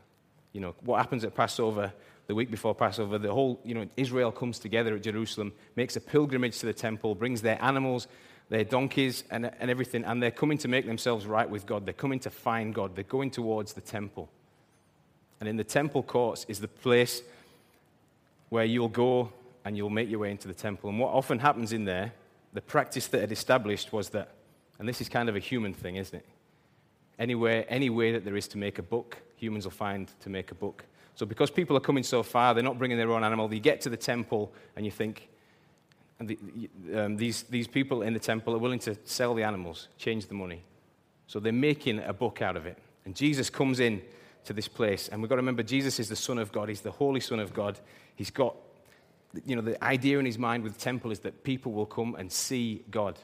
You 0.51 0.59
know, 0.59 0.75
what 0.81 0.97
happens 0.97 1.23
at 1.23 1.33
Passover, 1.33 1.93
the 2.27 2.35
week 2.35 2.51
before 2.51 2.75
Passover, 2.75 3.17
the 3.17 3.33
whole, 3.33 3.61
you 3.63 3.73
know, 3.73 3.87
Israel 3.95 4.33
comes 4.33 4.59
together 4.59 4.95
at 4.95 5.03
Jerusalem, 5.03 5.53
makes 5.77 5.95
a 5.95 6.01
pilgrimage 6.01 6.59
to 6.59 6.65
the 6.65 6.73
temple, 6.73 7.15
brings 7.15 7.41
their 7.41 7.61
animals, 7.63 8.07
their 8.51 8.65
donkeys 8.65 9.23
and, 9.31 9.49
and 9.61 9.71
everything, 9.71 10.03
and 10.03 10.21
they're 10.21 10.29
coming 10.29 10.57
to 10.57 10.67
make 10.67 10.85
themselves 10.85 11.25
right 11.25 11.49
with 11.49 11.65
God. 11.65 11.85
They're 11.85 11.93
coming 11.93 12.19
to 12.19 12.29
find 12.29 12.75
God. 12.75 12.95
They're 12.95 13.05
going 13.05 13.31
towards 13.31 13.71
the 13.71 13.79
temple. 13.79 14.27
And 15.39 15.47
in 15.47 15.55
the 15.55 15.63
temple 15.63 16.03
courts 16.03 16.45
is 16.49 16.59
the 16.59 16.67
place 16.67 17.21
where 18.49 18.65
you'll 18.65 18.89
go 18.89 19.31
and 19.63 19.77
you'll 19.77 19.89
make 19.89 20.09
your 20.09 20.19
way 20.19 20.31
into 20.31 20.49
the 20.49 20.53
temple. 20.53 20.89
And 20.89 20.99
what 20.99 21.13
often 21.13 21.39
happens 21.39 21.71
in 21.71 21.85
there, 21.85 22.11
the 22.51 22.59
practice 22.59 23.07
that 23.07 23.21
had 23.21 23.31
established 23.31 23.93
was 23.93 24.09
that, 24.09 24.33
and 24.79 24.89
this 24.89 24.99
is 24.99 25.07
kind 25.07 25.29
of 25.29 25.37
a 25.37 25.39
human 25.39 25.73
thing, 25.73 25.95
isn't 25.95 26.19
it? 26.19 26.25
Anywhere, 27.17 27.63
any 27.69 27.89
way 27.89 28.11
that 28.11 28.25
there 28.25 28.35
is 28.35 28.49
to 28.49 28.57
make 28.57 28.79
a 28.79 28.83
book, 28.83 29.17
humans 29.37 29.63
will 29.63 29.71
find 29.71 30.11
to 30.19 30.29
make 30.29 30.51
a 30.51 30.55
book. 30.55 30.83
So 31.15 31.25
because 31.25 31.49
people 31.49 31.77
are 31.77 31.81
coming 31.81 32.03
so 32.03 32.21
far, 32.21 32.53
they're 32.53 32.63
not 32.63 32.77
bringing 32.77 32.97
their 32.97 33.11
own 33.11 33.23
animal. 33.23 33.53
You 33.53 33.61
get 33.61 33.79
to 33.81 33.89
the 33.89 33.95
temple 33.95 34.51
and 34.75 34.83
you 34.83 34.91
think, 34.91 35.29
the, 36.27 36.69
um, 36.95 37.17
these, 37.17 37.43
these 37.43 37.67
people 37.67 38.01
in 38.01 38.13
the 38.13 38.19
temple 38.19 38.53
are 38.53 38.59
willing 38.59 38.79
to 38.79 38.97
sell 39.05 39.33
the 39.33 39.43
animals, 39.43 39.87
change 39.97 40.27
the 40.27 40.33
money. 40.33 40.63
So 41.27 41.39
they're 41.39 41.53
making 41.53 41.99
a 41.99 42.13
book 42.13 42.41
out 42.41 42.57
of 42.57 42.65
it. 42.65 42.77
And 43.05 43.15
Jesus 43.15 43.49
comes 43.49 43.79
in 43.79 44.01
to 44.45 44.53
this 44.53 44.67
place. 44.67 45.07
And 45.07 45.21
we've 45.21 45.29
got 45.29 45.35
to 45.35 45.41
remember, 45.41 45.63
Jesus 45.63 45.99
is 45.99 46.09
the 46.09 46.15
Son 46.15 46.37
of 46.37 46.51
God. 46.51 46.69
He's 46.69 46.81
the 46.81 46.91
Holy 46.91 47.19
Son 47.19 47.39
of 47.39 47.53
God. 47.53 47.79
He's 48.15 48.29
got, 48.29 48.55
you 49.45 49.55
know, 49.55 49.61
the 49.61 49.81
idea 49.83 50.19
in 50.19 50.25
his 50.25 50.37
mind 50.37 50.63
with 50.63 50.73
the 50.73 50.79
temple 50.79 51.11
is 51.11 51.19
that 51.19 51.43
people 51.43 51.71
will 51.71 51.85
come 51.85 52.15
and 52.15 52.31
see 52.31 52.83
God. 52.91 53.17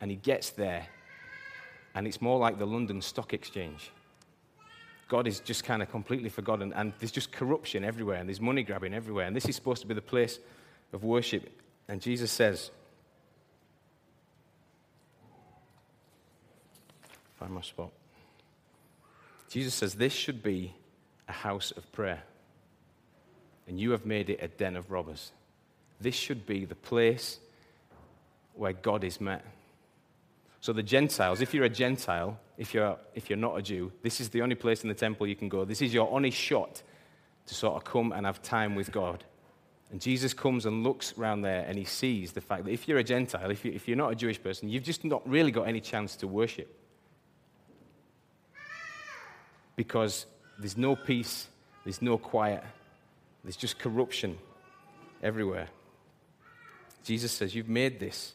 And 0.00 0.10
he 0.10 0.16
gets 0.16 0.50
there. 0.50 0.86
And 1.94 2.06
it's 2.06 2.22
more 2.22 2.38
like 2.38 2.58
the 2.58 2.66
London 2.66 3.02
Stock 3.02 3.34
Exchange. 3.34 3.90
God 5.08 5.26
is 5.26 5.40
just 5.40 5.62
kind 5.62 5.82
of 5.82 5.90
completely 5.90 6.30
forgotten. 6.30 6.72
And 6.72 6.94
there's 6.98 7.12
just 7.12 7.30
corruption 7.32 7.84
everywhere. 7.84 8.16
And 8.16 8.28
there's 8.28 8.40
money 8.40 8.62
grabbing 8.62 8.94
everywhere. 8.94 9.26
And 9.26 9.36
this 9.36 9.44
is 9.44 9.54
supposed 9.54 9.82
to 9.82 9.86
be 9.86 9.94
the 9.94 10.00
place 10.00 10.38
of 10.92 11.04
worship. 11.04 11.61
And 11.92 12.00
Jesus 12.00 12.30
says, 12.30 12.70
find 17.34 17.52
my 17.52 17.60
spot. 17.60 17.90
Jesus 19.50 19.74
says, 19.74 19.92
This 19.96 20.14
should 20.14 20.42
be 20.42 20.72
a 21.28 21.32
house 21.32 21.70
of 21.70 21.92
prayer. 21.92 22.22
and 23.68 23.78
you 23.78 23.90
have 23.90 24.06
made 24.06 24.30
it 24.30 24.38
a 24.40 24.48
den 24.48 24.74
of 24.76 24.90
robbers. 24.90 25.32
This 26.00 26.14
should 26.14 26.46
be 26.46 26.64
the 26.64 26.74
place 26.74 27.38
where 28.54 28.72
God 28.72 29.04
is 29.04 29.20
met. 29.20 29.44
So, 30.62 30.72
the 30.72 30.82
Gentiles, 30.82 31.42
if 31.42 31.52
you're 31.52 31.66
a 31.66 31.68
Gentile, 31.68 32.40
if 32.56 32.72
you're, 32.72 32.96
if 33.14 33.28
you're 33.28 33.36
not 33.36 33.58
a 33.58 33.60
Jew, 33.60 33.92
this 34.00 34.18
is 34.18 34.30
the 34.30 34.40
only 34.40 34.54
place 34.54 34.82
in 34.82 34.88
the 34.88 34.94
temple 34.94 35.26
you 35.26 35.36
can 35.36 35.50
go. 35.50 35.66
This 35.66 35.82
is 35.82 35.92
your 35.92 36.10
only 36.10 36.30
shot 36.30 36.82
to 37.48 37.54
sort 37.54 37.76
of 37.76 37.84
come 37.84 38.12
and 38.12 38.24
have 38.24 38.40
time 38.40 38.76
with 38.76 38.90
God. 38.90 39.24
And 39.92 40.00
Jesus 40.00 40.32
comes 40.32 40.64
and 40.64 40.82
looks 40.82 41.12
around 41.18 41.42
there 41.42 41.66
and 41.68 41.76
he 41.76 41.84
sees 41.84 42.32
the 42.32 42.40
fact 42.40 42.64
that 42.64 42.70
if 42.70 42.88
you're 42.88 42.98
a 42.98 43.04
Gentile, 43.04 43.50
if, 43.50 43.62
you, 43.62 43.72
if 43.72 43.86
you're 43.86 43.96
not 43.96 44.10
a 44.10 44.14
Jewish 44.14 44.42
person, 44.42 44.70
you've 44.70 44.82
just 44.82 45.04
not 45.04 45.26
really 45.28 45.50
got 45.50 45.68
any 45.68 45.80
chance 45.80 46.16
to 46.16 46.26
worship. 46.26 46.74
Because 49.76 50.24
there's 50.58 50.78
no 50.78 50.96
peace, 50.96 51.46
there's 51.84 52.00
no 52.00 52.16
quiet, 52.16 52.64
there's 53.44 53.56
just 53.56 53.78
corruption 53.78 54.38
everywhere. 55.22 55.68
Jesus 57.04 57.30
says, 57.30 57.54
You've 57.54 57.68
made 57.68 58.00
this 58.00 58.32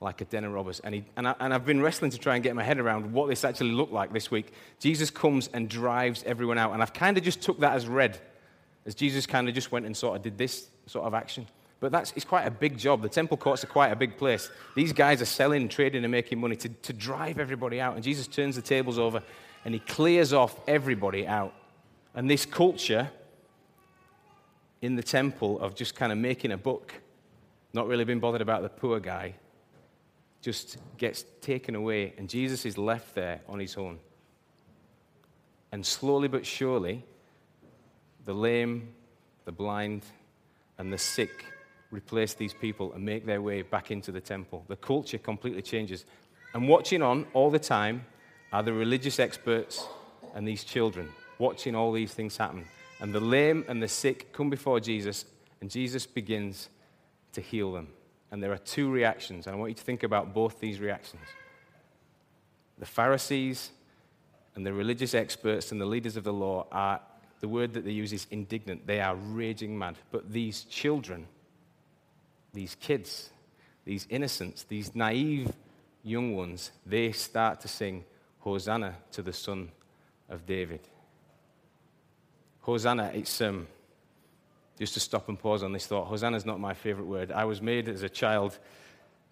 like 0.00 0.22
a 0.22 0.24
den 0.24 0.44
of 0.44 0.52
robbers. 0.52 0.80
And, 0.80 0.94
he, 0.94 1.04
and, 1.16 1.28
I, 1.28 1.34
and 1.40 1.52
I've 1.52 1.66
been 1.66 1.82
wrestling 1.82 2.10
to 2.12 2.18
try 2.18 2.36
and 2.36 2.44
get 2.44 2.54
my 2.54 2.62
head 2.62 2.78
around 2.78 3.12
what 3.12 3.28
this 3.28 3.44
actually 3.44 3.72
looked 3.72 3.92
like 3.92 4.14
this 4.14 4.30
week. 4.30 4.52
Jesus 4.78 5.10
comes 5.10 5.48
and 5.52 5.68
drives 5.68 6.22
everyone 6.24 6.56
out. 6.56 6.72
And 6.72 6.80
I've 6.80 6.92
kind 6.92 7.18
of 7.18 7.24
just 7.24 7.42
took 7.42 7.60
that 7.60 7.74
as 7.74 7.86
read, 7.86 8.18
as 8.86 8.94
Jesus 8.94 9.26
kind 9.26 9.48
of 9.48 9.54
just 9.54 9.72
went 9.72 9.84
and 9.84 9.94
sort 9.96 10.16
of 10.16 10.22
did 10.22 10.38
this 10.38 10.70
sort 10.86 11.06
of 11.06 11.14
action. 11.14 11.46
But 11.78 11.92
that's 11.92 12.12
it's 12.16 12.24
quite 12.24 12.46
a 12.46 12.50
big 12.50 12.78
job. 12.78 13.02
The 13.02 13.08
temple 13.08 13.36
courts 13.36 13.62
are 13.62 13.68
quite 13.68 13.92
a 13.92 13.96
big 13.96 14.16
place. 14.16 14.50
These 14.74 14.92
guys 14.92 15.20
are 15.20 15.26
selling, 15.26 15.68
trading, 15.68 16.04
and 16.04 16.10
making 16.10 16.40
money 16.40 16.56
to, 16.56 16.68
to 16.68 16.92
drive 16.92 17.38
everybody 17.38 17.80
out. 17.80 17.94
And 17.96 18.02
Jesus 18.02 18.26
turns 18.26 18.56
the 18.56 18.62
tables 18.62 18.98
over 18.98 19.22
and 19.64 19.74
he 19.74 19.80
clears 19.80 20.32
off 20.32 20.58
everybody 20.66 21.26
out. 21.26 21.52
And 22.14 22.30
this 22.30 22.46
culture 22.46 23.10
in 24.80 24.96
the 24.96 25.02
temple 25.02 25.60
of 25.60 25.74
just 25.74 25.94
kind 25.94 26.12
of 26.12 26.18
making 26.18 26.52
a 26.52 26.56
book, 26.56 26.94
not 27.72 27.88
really 27.88 28.04
being 28.04 28.20
bothered 28.20 28.40
about 28.40 28.62
the 28.62 28.68
poor 28.68 29.00
guy, 29.00 29.34
just 30.40 30.78
gets 30.96 31.24
taken 31.40 31.74
away, 31.74 32.14
and 32.16 32.28
Jesus 32.28 32.64
is 32.64 32.78
left 32.78 33.14
there 33.14 33.40
on 33.48 33.58
his 33.58 33.76
own. 33.76 33.98
And 35.72 35.84
slowly 35.84 36.28
but 36.28 36.46
surely, 36.46 37.04
the 38.24 38.32
lame, 38.32 38.94
the 39.44 39.52
blind, 39.52 40.04
and 40.78 40.92
the 40.92 40.98
sick 40.98 41.44
replace 41.90 42.34
these 42.34 42.52
people 42.52 42.92
and 42.92 43.04
make 43.04 43.24
their 43.24 43.40
way 43.40 43.62
back 43.62 43.90
into 43.90 44.12
the 44.12 44.20
temple. 44.20 44.64
The 44.68 44.76
culture 44.76 45.18
completely 45.18 45.62
changes. 45.62 46.04
And 46.54 46.68
watching 46.68 47.02
on 47.02 47.26
all 47.32 47.50
the 47.50 47.58
time 47.58 48.04
are 48.52 48.62
the 48.62 48.72
religious 48.72 49.18
experts 49.18 49.86
and 50.34 50.46
these 50.46 50.64
children, 50.64 51.08
watching 51.38 51.74
all 51.74 51.92
these 51.92 52.12
things 52.12 52.36
happen. 52.36 52.64
And 53.00 53.14
the 53.14 53.20
lame 53.20 53.64
and 53.68 53.82
the 53.82 53.88
sick 53.88 54.32
come 54.32 54.50
before 54.50 54.80
Jesus, 54.80 55.24
and 55.60 55.70
Jesus 55.70 56.06
begins 56.06 56.68
to 57.32 57.40
heal 57.40 57.72
them. 57.72 57.88
And 58.30 58.42
there 58.42 58.52
are 58.52 58.58
two 58.58 58.90
reactions, 58.90 59.46
and 59.46 59.54
I 59.54 59.58
want 59.58 59.70
you 59.70 59.74
to 59.76 59.82
think 59.82 60.02
about 60.02 60.34
both 60.34 60.58
these 60.58 60.80
reactions. 60.80 61.22
The 62.78 62.86
Pharisees 62.86 63.70
and 64.54 64.66
the 64.66 64.72
religious 64.72 65.14
experts 65.14 65.72
and 65.72 65.80
the 65.80 65.86
leaders 65.86 66.16
of 66.16 66.24
the 66.24 66.32
law 66.32 66.66
are, 66.72 67.00
the 67.46 67.50
word 67.50 67.74
that 67.74 67.84
they 67.84 67.92
use 67.92 68.12
is 68.12 68.26
indignant. 68.32 68.88
They 68.88 69.00
are 69.00 69.14
raging 69.14 69.78
mad. 69.78 69.94
But 70.10 70.32
these 70.32 70.64
children, 70.64 71.28
these 72.52 72.74
kids, 72.80 73.30
these 73.84 74.04
innocents, 74.10 74.64
these 74.64 74.96
naive 74.96 75.52
young 76.02 76.34
ones, 76.34 76.72
they 76.84 77.12
start 77.12 77.60
to 77.60 77.68
sing, 77.68 78.04
Hosanna 78.40 78.96
to 79.12 79.22
the 79.22 79.32
Son 79.32 79.70
of 80.28 80.44
David. 80.44 80.80
Hosanna, 82.62 83.12
it's, 83.14 83.40
um, 83.40 83.68
just 84.76 84.94
to 84.94 85.00
stop 85.00 85.28
and 85.28 85.38
pause 85.38 85.62
on 85.62 85.72
this 85.72 85.86
thought, 85.86 86.08
Hosanna 86.08 86.36
is 86.36 86.44
not 86.44 86.58
my 86.58 86.74
favorite 86.74 87.06
word. 87.06 87.30
I 87.30 87.44
was 87.44 87.62
made 87.62 87.88
as 87.88 88.02
a 88.02 88.08
child 88.08 88.58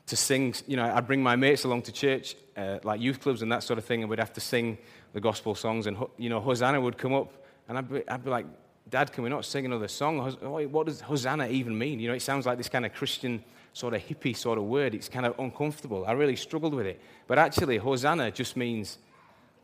to 0.06 0.14
sing, 0.14 0.54
you 0.68 0.76
know, 0.76 0.84
I'd 0.84 1.08
bring 1.08 1.20
my 1.20 1.34
mates 1.34 1.64
along 1.64 1.82
to 1.82 1.92
church, 1.92 2.36
uh, 2.56 2.78
like 2.84 3.00
youth 3.00 3.18
clubs 3.18 3.42
and 3.42 3.50
that 3.50 3.64
sort 3.64 3.80
of 3.80 3.84
thing, 3.84 4.02
and 4.02 4.08
we'd 4.08 4.20
have 4.20 4.34
to 4.34 4.40
sing 4.40 4.78
the 5.14 5.20
gospel 5.20 5.56
songs. 5.56 5.88
And, 5.88 5.96
you 6.16 6.28
know, 6.28 6.38
Hosanna 6.38 6.80
would 6.80 6.96
come 6.96 7.12
up, 7.12 7.43
and 7.68 7.78
I'd 7.78 7.90
be, 7.90 8.08
I'd 8.08 8.24
be 8.24 8.30
like, 8.30 8.46
Dad, 8.88 9.12
can 9.12 9.24
we 9.24 9.30
not 9.30 9.44
sing 9.44 9.64
another 9.64 9.88
song? 9.88 10.18
What 10.70 10.86
does 10.86 11.00
Hosanna 11.00 11.48
even 11.48 11.76
mean? 11.76 12.00
You 12.00 12.08
know, 12.08 12.14
it 12.14 12.22
sounds 12.22 12.46
like 12.46 12.58
this 12.58 12.68
kind 12.68 12.84
of 12.84 12.92
Christian, 12.92 13.42
sort 13.72 13.94
of 13.94 14.02
hippie 14.02 14.36
sort 14.36 14.58
of 14.58 14.64
word. 14.64 14.94
It's 14.94 15.08
kind 15.08 15.26
of 15.26 15.38
uncomfortable. 15.38 16.04
I 16.06 16.12
really 16.12 16.36
struggled 16.36 16.74
with 16.74 16.86
it. 16.86 17.00
But 17.26 17.38
actually, 17.38 17.78
Hosanna 17.78 18.30
just 18.30 18.56
means, 18.56 18.98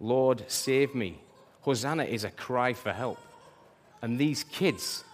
Lord, 0.01 0.45
save 0.49 0.95
me. 0.95 1.21
Hosanna 1.61 2.05
is 2.05 2.25
a 2.25 2.31
cry 2.31 2.73
for 2.73 2.93
help. 2.93 3.19
And 4.03 4.19
these 4.19 4.45
kids, 4.45 5.05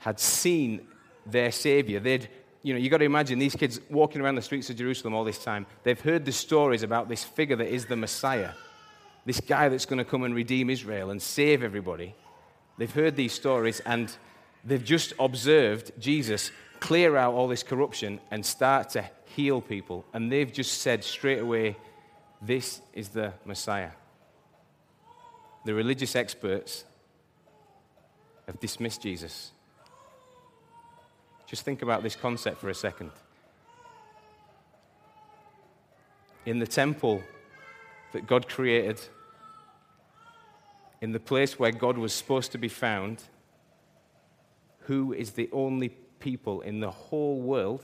had 0.00 0.18
seen 0.18 0.80
their 1.26 1.52
Savior. 1.52 2.00
They'd, 2.00 2.28
you 2.62 2.74
know, 2.74 2.80
you've 2.80 2.90
got 2.90 2.98
to 2.98 3.04
imagine 3.04 3.38
these 3.38 3.54
kids 3.54 3.80
walking 3.88 4.20
around 4.20 4.34
the 4.34 4.42
streets 4.42 4.68
of 4.70 4.76
Jerusalem 4.76 5.14
all 5.14 5.24
this 5.24 5.44
time. 5.44 5.66
They've 5.84 6.00
heard 6.00 6.24
the 6.24 6.32
stories 6.32 6.82
about 6.82 7.08
this 7.08 7.22
figure 7.22 7.56
that 7.56 7.68
is 7.68 7.86
the 7.86 7.96
Messiah, 7.96 8.52
this 9.30 9.38
guy 9.38 9.68
that's 9.68 9.86
going 9.86 10.00
to 10.00 10.04
come 10.04 10.24
and 10.24 10.34
redeem 10.34 10.68
Israel 10.68 11.12
and 11.12 11.22
save 11.22 11.62
everybody. 11.62 12.16
They've 12.78 12.90
heard 12.92 13.14
these 13.14 13.32
stories 13.32 13.78
and 13.86 14.12
they've 14.64 14.84
just 14.84 15.12
observed 15.20 15.92
Jesus 16.00 16.50
clear 16.80 17.16
out 17.16 17.34
all 17.34 17.46
this 17.46 17.62
corruption 17.62 18.18
and 18.32 18.44
start 18.44 18.90
to 18.90 19.08
heal 19.36 19.60
people. 19.60 20.04
And 20.12 20.32
they've 20.32 20.52
just 20.52 20.82
said 20.82 21.04
straight 21.04 21.38
away, 21.38 21.76
This 22.42 22.80
is 22.92 23.10
the 23.10 23.32
Messiah. 23.44 23.92
The 25.64 25.74
religious 25.74 26.16
experts 26.16 26.82
have 28.48 28.58
dismissed 28.58 29.00
Jesus. 29.00 29.52
Just 31.46 31.64
think 31.64 31.82
about 31.82 32.02
this 32.02 32.16
concept 32.16 32.60
for 32.60 32.68
a 32.68 32.74
second. 32.74 33.12
In 36.46 36.58
the 36.58 36.66
temple 36.66 37.22
that 38.10 38.26
God 38.26 38.48
created, 38.48 39.00
in 41.00 41.12
the 41.12 41.20
place 41.20 41.58
where 41.58 41.72
God 41.72 41.96
was 41.96 42.12
supposed 42.12 42.52
to 42.52 42.58
be 42.58 42.68
found, 42.68 43.22
who 44.80 45.12
is 45.12 45.32
the 45.32 45.48
only 45.52 45.88
people 46.18 46.60
in 46.60 46.80
the 46.80 46.90
whole 46.90 47.40
world, 47.40 47.82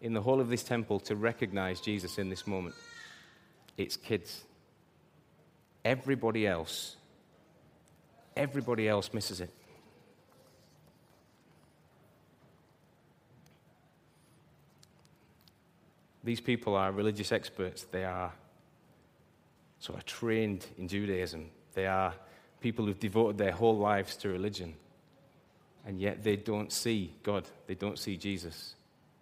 in 0.00 0.14
the 0.14 0.22
whole 0.22 0.40
of 0.40 0.48
this 0.48 0.62
temple, 0.62 1.00
to 1.00 1.16
recognize 1.16 1.80
Jesus 1.80 2.18
in 2.18 2.30
this 2.30 2.46
moment? 2.46 2.74
It's 3.76 3.96
kids. 3.96 4.44
Everybody 5.84 6.46
else, 6.46 6.96
everybody 8.36 8.88
else 8.88 9.12
misses 9.12 9.40
it. 9.40 9.50
These 16.22 16.40
people 16.40 16.76
are 16.76 16.92
religious 16.92 17.32
experts. 17.32 17.84
They 17.84 18.04
are 18.04 18.32
sort 19.78 19.98
of 19.98 20.04
trained 20.04 20.66
in 20.76 20.86
Judaism. 20.86 21.50
They 21.72 21.86
are 21.86 22.14
people 22.60 22.84
who've 22.84 22.98
devoted 22.98 23.38
their 23.38 23.52
whole 23.52 23.76
lives 23.76 24.16
to 24.16 24.28
religion. 24.28 24.74
And 25.86 26.00
yet 26.00 26.22
they 26.22 26.36
don't 26.36 26.70
see 26.72 27.12
God. 27.22 27.44
They 27.66 27.74
don't 27.74 27.98
see 27.98 28.16
Jesus. 28.16 28.74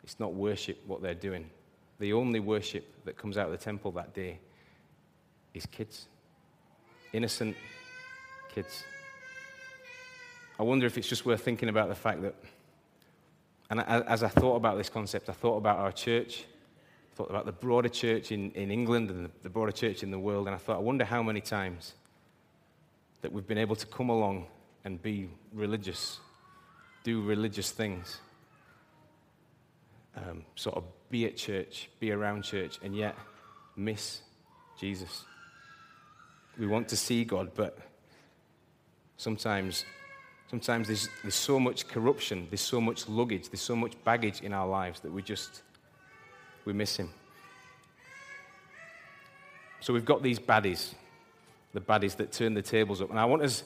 It's 0.03 0.19
not 0.19 0.35
worship 0.35 0.79
what 0.87 1.03
they're 1.03 1.15
doing. 1.15 1.49
The 1.99 2.13
only 2.13 2.41
worship 2.41 3.05
that 3.05 3.17
comes 3.17 3.39
out 3.39 3.47
of 3.47 3.53
the 3.53 3.65
temple 3.65 3.93
that 3.93 4.15
day 4.15 4.39
is 5.55 5.67
kids. 5.67 6.07
Innocent 7.13 7.57
kids. 8.53 8.85
I 10.59 10.63
wonder 10.63 10.87
if 10.87 10.99
it's 10.99 11.09
just 11.09 11.25
worth 11.25 11.43
thinking 11.43 11.69
about 11.69 11.89
the 11.89 11.95
fact 11.95 12.23
that, 12.23 12.35
and 13.71 13.81
as 13.81 14.23
I 14.23 14.29
thought 14.29 14.57
about 14.57 14.77
this 14.77 14.89
concept, 14.89 15.29
I 15.29 15.33
thought 15.33 15.57
about 15.57 15.79
our 15.79 15.93
church 15.93 16.45
thought 17.19 17.31
about 17.31 17.47
the 17.47 17.53
broader 17.53 17.89
church 17.89 18.31
in, 18.31 18.53
in 18.53 18.71
England 18.71 19.11
and 19.11 19.29
the 19.43 19.49
broader 19.51 19.73
church 19.73 20.05
in 20.05 20.13
the 20.13 20.19
world, 20.19 20.47
and 20.47 20.55
I 20.55 20.59
thought, 20.59 20.77
I 20.77 20.81
wonder 20.81 21.05
how 21.05 21.21
many 21.21 21.41
times 21.41 21.95
that 23.23 23.33
we've 23.33 23.47
been 23.47 23.59
able 23.59 23.77
to 23.77 23.87
come 23.87 24.09
along 24.11 24.47
and 24.85 25.03
be 25.03 25.29
religious, 25.53 26.21
do 27.05 27.23
religious 27.23 27.71
things, 27.71 28.21
um, 30.17 30.45
sort 30.55 30.77
of 30.77 30.85
be 31.11 31.25
at 31.25 31.37
church, 31.37 31.89
be 32.01 32.13
around 32.13 32.43
church, 32.43 32.79
and 32.83 32.95
yet 32.95 33.17
miss 33.77 34.21
Jesus. 34.79 35.25
We 36.59 36.67
want 36.67 36.89
to 36.89 36.97
see 36.97 37.25
God, 37.25 37.51
but 37.55 37.79
sometimes, 39.17 39.85
sometimes 40.51 40.87
there's, 40.89 41.09
there's 41.23 41.35
so 41.35 41.59
much 41.61 41.89
corruption, 41.89 42.47
there's 42.51 42.61
so 42.61 42.81
much 42.81 43.09
luggage, 43.09 43.49
there's 43.49 43.61
so 43.61 43.77
much 43.77 43.93
baggage 44.05 44.41
in 44.43 44.53
our 44.53 44.67
lives 44.67 45.01
that 45.01 45.13
we 45.13 45.23
just 45.23 45.63
we 46.65 46.73
miss 46.73 46.97
him. 46.97 47.11
So 49.81 49.93
we've 49.93 50.05
got 50.05 50.23
these 50.23 50.39
baddies, 50.39 50.95
the 51.73 51.81
baddies 51.81 52.17
that 52.17 52.33
turn 52.33 52.55
the 52.55 52.63
tables 52.63 53.01
up. 53.03 53.11
And 53.11 53.19
I 53.19 53.25
want 53.25 53.43
us, 53.43 53.65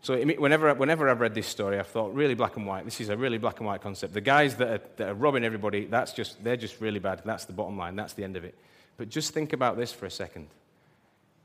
so 0.00 0.16
whenever, 0.16 0.74
whenever 0.74 1.08
I've 1.08 1.20
read 1.20 1.34
this 1.34 1.46
story, 1.46 1.78
I've 1.78 1.86
thought, 1.86 2.14
really 2.14 2.34
black 2.34 2.56
and 2.56 2.66
white. 2.66 2.84
This 2.84 3.00
is 3.00 3.08
a 3.08 3.16
really 3.16 3.38
black 3.38 3.58
and 3.58 3.66
white 3.66 3.80
concept. 3.80 4.12
The 4.12 4.20
guys 4.20 4.56
that 4.56 4.68
are, 4.68 4.80
that 4.96 5.08
are 5.08 5.14
robbing 5.14 5.44
everybody, 5.44 5.86
that's 5.86 6.12
just, 6.12 6.42
they're 6.44 6.56
just 6.56 6.80
really 6.80 6.98
bad. 6.98 7.22
That's 7.24 7.44
the 7.44 7.52
bottom 7.52 7.78
line. 7.78 7.96
That's 7.96 8.12
the 8.12 8.24
end 8.24 8.36
of 8.36 8.44
it. 8.44 8.54
But 8.96 9.08
just 9.08 9.32
think 9.32 9.52
about 9.52 9.76
this 9.76 9.92
for 9.92 10.06
a 10.06 10.10
second. 10.10 10.48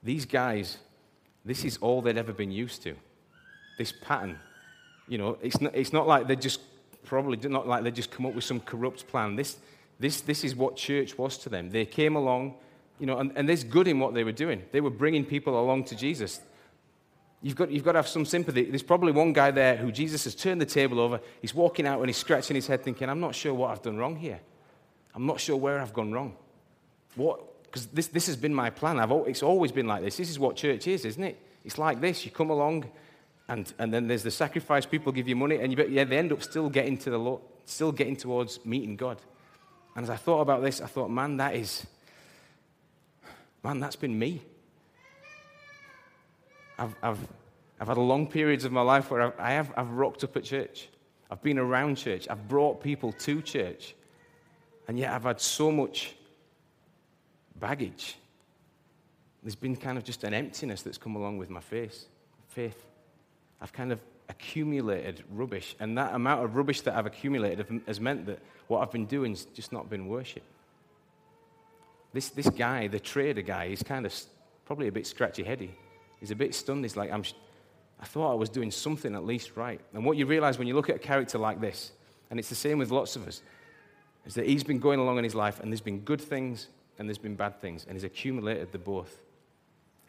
These 0.04 0.26
guys, 0.26 0.78
this 1.46 1.64
is 1.64 1.78
all 1.78 2.02
they'd 2.02 2.18
ever 2.18 2.34
been 2.34 2.52
used 2.52 2.84
to. 2.84 2.96
This 3.78 3.92
pattern. 3.92 4.38
You 5.08 5.18
know, 5.18 5.38
it's 5.42 5.60
not, 5.62 5.76
it's 5.76 5.94
not 5.94 6.08
like 6.08 6.28
they 6.28 6.36
just, 6.36 6.62
probably 7.06 7.38
not 7.50 7.68
like 7.68 7.84
they 7.84 7.92
just 7.92 8.12
come 8.12 8.26
up 8.26 8.34
with 8.34 8.44
some 8.44 8.60
corrupt 8.60 9.08
plan. 9.08 9.36
This, 9.36 9.58
this, 10.00 10.22
this 10.22 10.44
is 10.44 10.56
what 10.56 10.76
church 10.76 11.18
was 11.18 11.38
to 11.40 11.50
them. 11.50 11.70
They 11.70 11.86
came 11.86 12.16
along, 12.16 12.56
you 13.00 13.06
know, 13.06 13.18
and, 13.18 13.32
and 13.36 13.48
there's 13.48 13.64
good 13.64 13.88
in 13.88 14.00
what 14.00 14.14
they 14.14 14.24
were 14.24 14.32
doing. 14.32 14.64
They 14.72 14.82
were 14.82 14.90
bringing 14.90 15.26
people 15.26 15.60
along 15.60 15.86
to 15.86 15.96
Jesus. 15.96 16.42
You've 17.42 17.56
got, 17.56 17.72
you've 17.72 17.86
got 17.86 17.94
to 17.94 18.00
have 18.00 18.08
some 18.08 18.26
sympathy. 18.26 18.66
There's 18.66 18.84
probably 18.84 19.14
one 19.14 19.32
guy 19.32 19.52
there 19.52 19.78
who 19.78 19.92
Jesus 19.92 20.26
has 20.26 20.36
turned 20.36 20.60
the 20.60 20.66
table 20.66 21.00
over. 21.00 21.22
He's 21.42 21.54
walking 21.54 21.88
out 21.88 22.00
and 22.00 22.10
he's 22.10 22.18
scratching 22.18 22.56
his 22.56 22.68
head 22.68 22.84
thinking, 22.84 23.10
I'm 23.10 23.22
not 23.22 23.34
sure 23.34 23.54
what 23.54 23.72
I've 23.72 23.82
done 23.82 23.98
wrong 23.98 24.18
here. 24.18 24.42
I'm 25.16 25.26
not 25.26 25.40
sure 25.40 25.56
where 25.56 25.80
I've 25.80 25.94
gone 25.94 26.12
wrong. 26.12 26.36
What? 27.16 27.64
Because 27.64 27.86
this, 27.88 28.08
this 28.08 28.28
has 28.28 28.36
been 28.36 28.54
my 28.54 28.70
plan. 28.70 29.00
I've, 29.00 29.12
it's 29.28 29.44
always 29.44 29.72
been 29.72 29.88
like 29.88 30.04
this. 30.04 30.18
This 30.18 30.30
is 30.30 30.38
what 30.38 30.56
church 30.56 30.88
is, 30.88 31.06
isn't 31.06 31.24
it? 31.24 31.40
It's 31.64 31.78
like 31.78 32.02
this. 32.02 32.26
You 32.26 32.32
come 32.32 32.50
along, 32.50 32.90
and, 33.48 33.72
and 33.80 33.94
then 33.94 34.08
there's 34.08 34.24
the 34.24 34.32
sacrifice. 34.32 34.86
People 34.86 35.12
give 35.12 35.28
you 35.28 35.36
money, 35.36 35.58
and 35.58 35.72
you, 35.72 35.88
yeah, 35.88 36.04
they 36.04 36.18
end 36.18 36.32
up 36.32 36.42
still 36.42 36.70
getting 36.70 36.98
to 37.00 37.10
the 37.10 37.38
still 37.66 37.92
getting 37.92 38.16
towards 38.16 38.66
meeting 38.66 38.96
God. 38.96 39.22
And 39.96 40.04
as 40.04 40.10
I 40.10 40.16
thought 40.16 40.42
about 40.42 40.62
this, 40.62 40.82
I 40.82 40.88
thought, 40.88 41.10
man, 41.10 41.38
that 41.38 41.56
is, 41.56 41.86
man, 43.64 43.80
that's 43.80 43.96
been 43.96 44.18
me. 44.18 44.42
I've, 46.78 46.96
I've, 47.04 47.20
I've 47.80 47.88
had 47.88 47.98
long 47.98 48.28
periods 48.28 48.66
of 48.66 48.72
my 48.72 48.82
life 48.82 49.12
where 49.12 49.22
I've, 49.22 49.40
I 49.40 49.52
have, 49.52 49.72
I've 49.76 49.92
rocked 49.92 50.24
up 50.24 50.38
at 50.38 50.44
church. 50.44 50.88
I've 51.30 51.42
been 51.42 51.60
around 51.60 51.96
church. 51.96 52.28
I've 52.30 52.48
brought 52.48 52.82
people 52.82 53.12
to 53.12 53.42
church. 53.42 53.96
And 54.88 54.98
yet 54.98 55.12
I've 55.12 55.24
had 55.24 55.40
so 55.40 55.72
much 55.72 56.16
baggage. 57.60 58.16
There's 59.44 59.56
been 59.56 59.76
kind 59.76 59.98
of 59.98 60.04
just 60.04 60.24
an 60.24 60.34
emptiness 60.34 60.82
that's 60.82 60.98
come 60.98 61.16
along 61.16 61.38
with 61.38 61.50
my 61.50 61.60
faith. 61.60 62.08
faith. 62.48 62.86
I've 63.62 63.74
kind 63.74 63.92
of 63.92 64.02
accumulated 64.30 65.24
rubbish. 65.32 65.76
And 65.80 65.98
that 65.98 66.14
amount 66.14 66.44
of 66.44 66.56
rubbish 66.56 66.82
that 66.82 66.96
I've 66.96 67.06
accumulated 67.06 67.82
has 67.88 68.00
meant 68.00 68.26
that 68.28 68.40
what 68.68 68.82
I've 68.82 68.92
been 68.92 69.06
doing 69.06 69.32
has 69.32 69.46
just 69.46 69.72
not 69.72 69.90
been 69.90 70.08
worship. 70.08 70.44
This, 72.14 72.30
this 72.30 72.50
guy, 72.50 72.88
the 72.88 73.00
trader 73.00 73.42
guy, 73.42 73.70
he's 73.70 73.84
kind 73.84 74.06
of 74.06 74.14
probably 74.66 74.88
a 74.88 74.92
bit 74.92 75.06
scratchy 75.06 75.44
heady. 75.44 75.76
He's 76.20 76.32
a 76.32 76.36
bit 76.36 76.56
stunned. 76.56 76.84
He's 76.84 76.98
like, 76.98 77.12
I'm, 77.12 77.24
I 78.00 78.06
thought 78.06 78.32
I 78.32 78.36
was 78.36 78.50
doing 78.50 78.72
something 78.72 79.16
at 79.16 79.26
least 79.26 79.56
right. 79.56 79.80
And 79.94 80.04
what 80.04 80.18
you 80.18 80.26
realize 80.26 80.58
when 80.58 80.68
you 80.68 80.76
look 80.76 80.90
at 80.90 80.96
a 80.96 81.00
character 81.00 81.38
like 81.38 81.62
this, 81.62 81.92
and 82.30 82.40
it's 82.40 82.50
the 82.50 82.56
same 82.56 82.78
with 82.78 82.92
lots 82.92 83.16
of 83.16 83.28
us, 83.28 83.42
is 84.26 84.34
that 84.36 84.46
he's 84.46 84.64
been 84.64 84.80
going 84.80 85.00
along 85.00 85.18
in 85.18 85.24
his 85.24 85.36
life 85.36 85.60
and 85.60 85.72
there's 85.72 85.82
been 85.82 86.00
good 86.00 86.22
things 86.22 86.68
and 87.00 87.08
there's 87.08 87.18
been 87.18 87.36
bad 87.36 87.62
things, 87.62 87.86
and 87.86 87.96
he's 87.96 88.04
accumulated 88.04 88.74
the 88.74 88.78
both. 88.78 89.22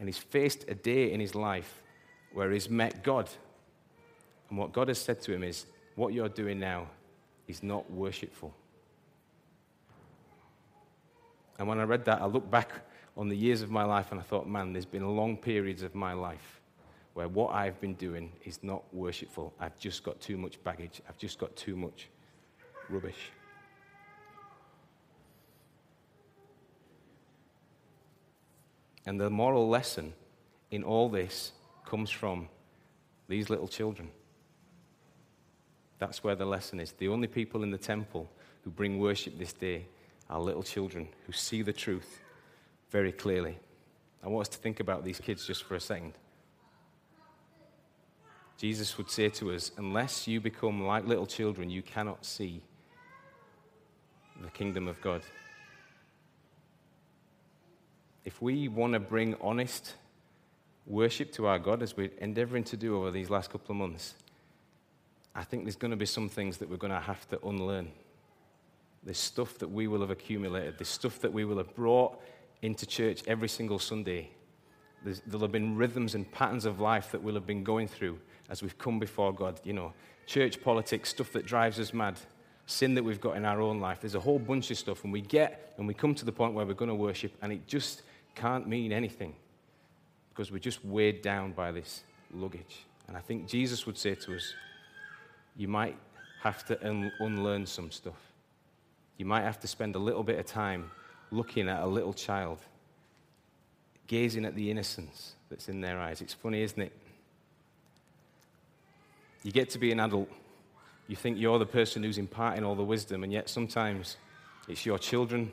And 0.01 0.09
he's 0.09 0.19
faced 0.19 0.65
a 0.69 0.75
day 0.75 1.13
in 1.13 1.21
his 1.21 1.37
life 1.37 1.83
where 2.33 2.51
he's 2.51 2.69
met 2.69 3.05
God. 3.05 3.31
And 4.49 4.59
what 4.59 4.73
God 4.73 4.89
has 4.89 4.99
said 4.99 5.23
to 5.23 5.33
him 5.33 5.45
is, 5.45 5.67
What 5.95 6.13
you're 6.13 6.29
doing 6.29 6.59
now 6.59 6.89
is 7.47 7.63
not 7.63 7.89
worshipful. 7.91 8.53
And 11.61 11.69
when 11.69 11.79
I 11.79 11.83
read 11.83 12.07
that, 12.07 12.23
I 12.23 12.25
looked 12.25 12.51
back 12.51 12.71
on 13.19 13.29
the 13.29 13.37
years 13.37 13.61
of 13.61 13.71
my 13.71 13.85
life 13.85 14.13
and 14.13 14.19
I 14.19 14.23
thought, 14.23 14.49
man, 14.49 14.73
there's 14.73 14.87
been 14.87 15.07
long 15.07 15.37
periods 15.37 15.83
of 15.83 15.95
my 15.95 16.15
life 16.15 16.63
where 17.13 17.29
what 17.29 17.55
I've 17.55 17.79
been 17.83 17.93
doing 17.93 18.33
is 18.47 18.61
not 18.63 18.83
worshipful. 18.95 19.53
I've 19.61 19.77
just 19.77 20.03
got 20.03 20.19
too 20.23 20.39
much 20.39 20.63
baggage, 20.65 21.03
I've 21.07 21.19
just 21.19 21.39
got 21.39 21.55
too 21.57 21.77
much 21.77 22.09
rubbish. 22.89 23.31
And 29.05 29.21
the 29.21 29.29
moral 29.29 29.69
lesson 29.69 30.15
in 30.71 30.83
all 30.83 31.11
this 31.11 31.53
comes 31.85 32.09
from 32.09 32.49
these 33.29 33.51
little 33.51 33.69
children. 33.69 34.09
That's 35.99 36.25
where 36.25 36.37
the 36.37 36.47
lesson 36.47 36.81
is. 36.81 36.93
The 36.93 37.09
only 37.09 37.29
people 37.29 37.63
in 37.63 37.71
the 37.71 37.77
temple 37.77 38.31
who 38.65 38.71
bring 38.71 38.99
worship 38.99 39.39
this 39.39 39.53
day 39.53 39.85
are 40.31 40.41
little 40.41 40.63
children 40.63 41.09
who 41.27 41.33
see 41.33 41.61
the 41.61 41.73
truth 41.73 42.21
very 42.91 43.13
clearly. 43.13 43.59
I 44.23 44.29
want 44.29 44.49
us 44.49 44.57
to 44.57 44.59
think 44.59 44.81
about 44.81 45.05
these 45.05 45.19
kids 45.19 45.47
just 45.47 45.65
for 45.65 45.75
a 45.75 45.81
second. 45.81 46.13
Jesus 48.57 48.97
would 48.97 49.11
say 49.11 49.29
to 49.31 49.53
us, 49.53 49.73
unless 49.77 50.29
you 50.29 50.41
become 50.41 50.87
like 50.87 51.07
little 51.07 51.27
children, 51.27 51.69
you 51.71 51.83
cannot 51.83 52.25
see 52.25 52.63
the 54.41 54.51
kingdom 54.51 54.87
of 54.87 55.01
God. 55.01 55.23
If 58.25 58.41
we 58.41 58.69
want 58.69 58.93
to 58.93 59.01
bring 59.01 59.35
honest 59.41 59.95
worship 60.87 61.33
to 61.33 61.47
our 61.47 61.59
God, 61.59 61.83
as 61.83 61.97
we're 61.97 62.11
endeavoring 62.19 62.65
to 62.65 62.77
do 62.77 62.97
over 62.97 63.11
these 63.11 63.31
last 63.31 63.51
couple 63.51 63.73
of 63.73 63.79
months, 63.79 64.15
I 65.35 65.43
think 65.43 65.65
there's 65.65 65.77
going 65.77 65.93
to 65.93 65.97
be 65.97 66.07
some 66.07 66.29
things 66.29 66.59
that 66.59 66.69
we're 66.69 66.77
going 66.77 66.93
to 66.93 67.01
have 67.01 67.29
to 67.31 67.45
unlearn. 67.47 67.91
There's 69.03 69.19
stuff 69.19 69.59
that 69.59 69.71
we 69.71 69.87
will 69.87 70.01
have 70.01 70.11
accumulated, 70.11 70.79
there's 70.79 70.89
stuff 70.89 71.19
that 71.21 71.33
we 71.33 71.45
will 71.45 71.59
have 71.59 71.75
brought 71.75 72.21
into 72.63 72.87
church 72.87 73.23
every 73.27 73.49
single 73.49 73.79
Sunday. 73.79 74.31
There's, 75.03 75.23
there'll 75.27 75.41
have 75.41 75.53
been 75.53 75.77
rhythms 75.77 76.15
and 76.15 76.31
patterns 76.31 76.67
of 76.67 76.79
life 76.79 77.11
that 77.13 77.23
we'll 77.23 77.35
have 77.35 77.47
been 77.47 77.65
going 77.65 77.89
through 77.89 78.19
as 78.51 78.63
we've 78.63 78.77
come 78.77 78.99
before 78.99 79.33
God. 79.33 79.59
You 79.65 79.73
know, 79.73 79.93
church 80.27 80.63
politics, 80.63 81.09
stuff 81.09 81.33
that 81.33 81.47
drives 81.47 81.81
us 81.81 81.95
mad, 81.95 82.19
sin 82.67 82.95
that 82.95 83.03
we've 83.03 83.21
got 83.21 83.37
in 83.37 83.47
our 83.47 83.63
own 83.63 83.81
life. 83.81 84.01
There's 84.01 84.15
a 84.15 84.21
whole 84.21 84.39
bunch 84.39 84.71
of 84.71 84.77
stuff, 84.77 85.05
and 85.05 85.13
we 85.13 85.23
get 85.23 85.75
and 85.79 85.89
we 85.89 85.95
come 85.95 86.15
to 86.15 86.25
the 86.27 86.33
point 86.33 86.53
where 86.53 86.67
we're 86.67 86.75
going 86.75 86.91
to 86.91 86.95
worship, 86.95 87.33
and 87.41 87.53
it 87.53 87.67
just 87.67 88.03
can't 88.35 88.69
mean 88.69 88.93
anything 88.93 89.35
because 90.29 90.53
we're 90.53 90.59
just 90.59 90.85
weighed 90.85 91.23
down 91.23 91.53
by 91.53 91.73
this 91.73 92.03
luggage. 92.33 92.85
And 93.09 93.17
I 93.17 93.21
think 93.21 93.49
Jesus 93.49 93.87
would 93.87 93.99
say 93.99 94.15
to 94.15 94.37
us, 94.37 94.55
you 95.57 95.69
might 95.69 95.97
have 96.43 96.65
to 96.67 96.89
un- 96.89 97.13
unlearn 97.21 97.67
some 97.67 97.91
stuff. 97.91 98.30
You 99.21 99.27
might 99.27 99.43
have 99.43 99.61
to 99.61 99.67
spend 99.67 99.97
a 99.97 99.99
little 99.99 100.23
bit 100.23 100.39
of 100.39 100.47
time 100.47 100.91
looking 101.31 101.69
at 101.69 101.83
a 101.83 101.87
little 101.87 102.15
child, 102.15 102.59
gazing 104.07 104.47
at 104.47 104.55
the 104.55 104.71
innocence 104.71 105.35
that's 105.51 105.69
in 105.69 105.83
their 105.83 105.99
eyes. 105.99 106.23
It's 106.23 106.33
funny, 106.33 106.63
isn't 106.63 106.81
it? 106.81 106.91
You 109.43 109.53
get 109.53 109.69
to 109.71 109.79
be 109.79 109.93
an 109.93 110.01
adult, 110.01 110.31
you 111.07 111.17
think 111.17 111.37
you're 111.39 111.59
the 111.59 111.67
person 111.67 112.03
who's 112.03 112.17
imparting 112.17 112.65
all 112.65 112.75
the 112.75 112.83
wisdom, 112.83 113.23
and 113.23 113.31
yet 113.31 113.51
sometimes 113.51 114.17
it's 114.69 114.87
your 114.87 114.99
children 114.99 115.53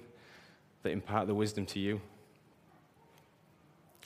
that 0.84 0.92
impart 0.92 1.28
the 1.28 1.36
wisdom 1.36 1.66
to 1.66 1.80
you. 1.82 2.00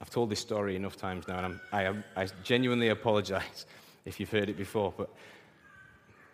I've 0.02 0.10
told 0.10 0.32
this 0.32 0.40
story 0.40 0.76
enough 0.76 0.98
times 0.98 1.28
now, 1.28 1.46
and 1.46 1.60
I, 1.72 1.94
I 2.20 2.28
genuinely 2.44 2.88
apologize 2.88 3.68
if 4.06 4.20
you've 4.20 4.32
heard 4.32 4.50
it 4.50 4.58
before, 4.58 4.92
but 4.98 5.12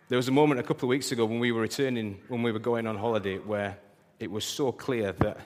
there 0.08 0.16
was 0.16 0.28
a 0.28 0.32
moment 0.32 0.58
a 0.58 0.62
couple 0.62 0.86
of 0.86 0.88
weeks 0.88 1.12
ago 1.12 1.26
when 1.26 1.38
we 1.38 1.52
were 1.52 1.60
returning, 1.60 2.18
when 2.28 2.42
we 2.42 2.50
were 2.50 2.58
going 2.58 2.86
on 2.86 2.96
holiday, 2.96 3.36
where 3.36 3.78
it 4.18 4.30
was 4.30 4.44
so 4.44 4.72
clear 4.72 5.12
that 5.12 5.38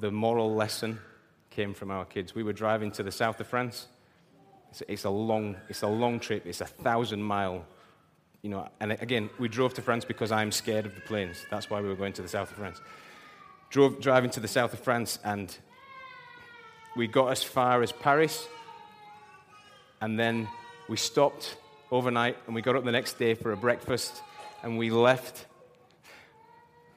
the 0.00 0.10
moral 0.10 0.54
lesson 0.54 0.98
came 1.50 1.74
from 1.74 1.90
our 1.90 2.06
kids. 2.06 2.34
We 2.34 2.42
were 2.42 2.54
driving 2.54 2.90
to 2.92 3.02
the 3.02 3.12
south 3.12 3.38
of 3.40 3.46
France. 3.46 3.88
It's, 4.70 4.82
it's 4.88 5.04
a 5.04 5.10
long, 5.10 5.56
it's 5.68 5.82
a 5.82 5.86
long 5.86 6.18
trip. 6.18 6.46
It's 6.46 6.62
a 6.62 6.66
thousand 6.66 7.22
mile, 7.22 7.66
you 8.40 8.48
know. 8.48 8.68
And 8.80 8.92
again, 8.92 9.28
we 9.38 9.48
drove 9.48 9.74
to 9.74 9.82
France 9.82 10.06
because 10.06 10.32
I'm 10.32 10.50
scared 10.50 10.86
of 10.86 10.94
the 10.94 11.02
planes. 11.02 11.44
That's 11.50 11.68
why 11.68 11.82
we 11.82 11.88
were 11.88 11.94
going 11.94 12.14
to 12.14 12.22
the 12.22 12.28
south 12.28 12.50
of 12.50 12.56
France. 12.56 12.80
Drove, 13.68 14.00
driving 14.00 14.30
to 14.30 14.40
the 14.40 14.48
south 14.48 14.72
of 14.72 14.80
France, 14.80 15.18
and 15.24 15.54
we 16.96 17.06
got 17.06 17.30
as 17.30 17.42
far 17.42 17.82
as 17.82 17.92
Paris, 17.92 18.48
and 20.00 20.18
then 20.18 20.48
we 20.88 20.96
stopped 20.96 21.56
overnight, 21.92 22.38
and 22.46 22.54
we 22.54 22.62
got 22.62 22.74
up 22.74 22.84
the 22.84 22.90
next 22.90 23.18
day 23.18 23.34
for 23.34 23.52
a 23.52 23.56
breakfast, 23.56 24.22
and 24.62 24.78
we 24.78 24.90
left. 24.90 25.44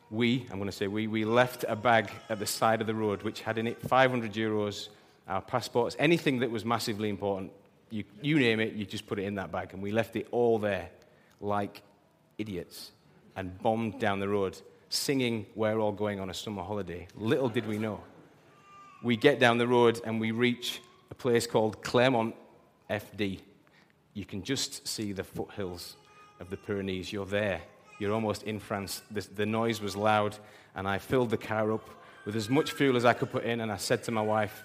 We, 0.09 0.47
I'm 0.49 0.57
going 0.57 0.69
to 0.69 0.75
say 0.75 0.87
we, 0.87 1.07
we 1.07 1.25
left 1.25 1.65
a 1.67 1.75
bag 1.75 2.09
at 2.29 2.39
the 2.39 2.45
side 2.45 2.79
of 2.79 2.87
the 2.87 2.95
road 2.95 3.21
which 3.23 3.41
had 3.41 3.57
in 3.57 3.67
it 3.67 3.81
500 3.81 4.31
euros, 4.33 4.87
our 5.27 5.41
passports, 5.41 5.95
anything 5.99 6.39
that 6.39 6.49
was 6.49 6.63
massively 6.63 7.09
important. 7.09 7.51
You, 7.89 8.05
you 8.21 8.39
name 8.39 8.61
it, 8.61 8.73
you 8.73 8.85
just 8.85 9.05
put 9.05 9.19
it 9.19 9.23
in 9.23 9.35
that 9.35 9.51
bag. 9.51 9.73
And 9.73 9.83
we 9.83 9.91
left 9.91 10.15
it 10.15 10.27
all 10.31 10.59
there 10.59 10.89
like 11.41 11.81
idiots 12.37 12.91
and 13.35 13.61
bombed 13.61 13.99
down 13.99 14.19
the 14.19 14.29
road, 14.29 14.57
singing, 14.89 15.45
We're 15.55 15.79
all 15.79 15.91
going 15.91 16.21
on 16.21 16.29
a 16.29 16.33
summer 16.33 16.63
holiday. 16.63 17.07
Little 17.15 17.49
did 17.49 17.67
we 17.67 17.77
know. 17.77 18.01
We 19.03 19.17
get 19.17 19.39
down 19.39 19.57
the 19.57 19.67
road 19.67 19.99
and 20.05 20.21
we 20.21 20.31
reach 20.31 20.81
a 21.11 21.15
place 21.15 21.45
called 21.45 21.83
Clermont 21.83 22.35
FD 22.89 23.41
you 24.15 24.25
can 24.25 24.41
just 24.41 24.87
see 24.87 25.11
the 25.11 25.23
foothills 25.23 25.97
of 26.39 26.49
the 26.49 26.57
Pyrenees. 26.57 27.13
You're 27.13 27.25
there. 27.25 27.61
You're 27.99 28.13
almost 28.13 28.43
in 28.43 28.59
France. 28.59 29.03
The, 29.11 29.21
the, 29.35 29.45
noise 29.45 29.81
was 29.81 29.95
loud, 29.95 30.37
and 30.73 30.87
I 30.87 30.97
filled 30.97 31.29
the 31.29 31.37
car 31.37 31.71
up 31.73 31.87
with 32.25 32.35
as 32.35 32.49
much 32.49 32.71
fuel 32.71 32.95
as 32.95 33.05
I 33.05 33.13
could 33.13 33.29
put 33.29 33.43
in. 33.43 33.59
And 33.61 33.71
I 33.71 33.77
said 33.77 34.03
to 34.03 34.11
my 34.11 34.21
wife, 34.21 34.63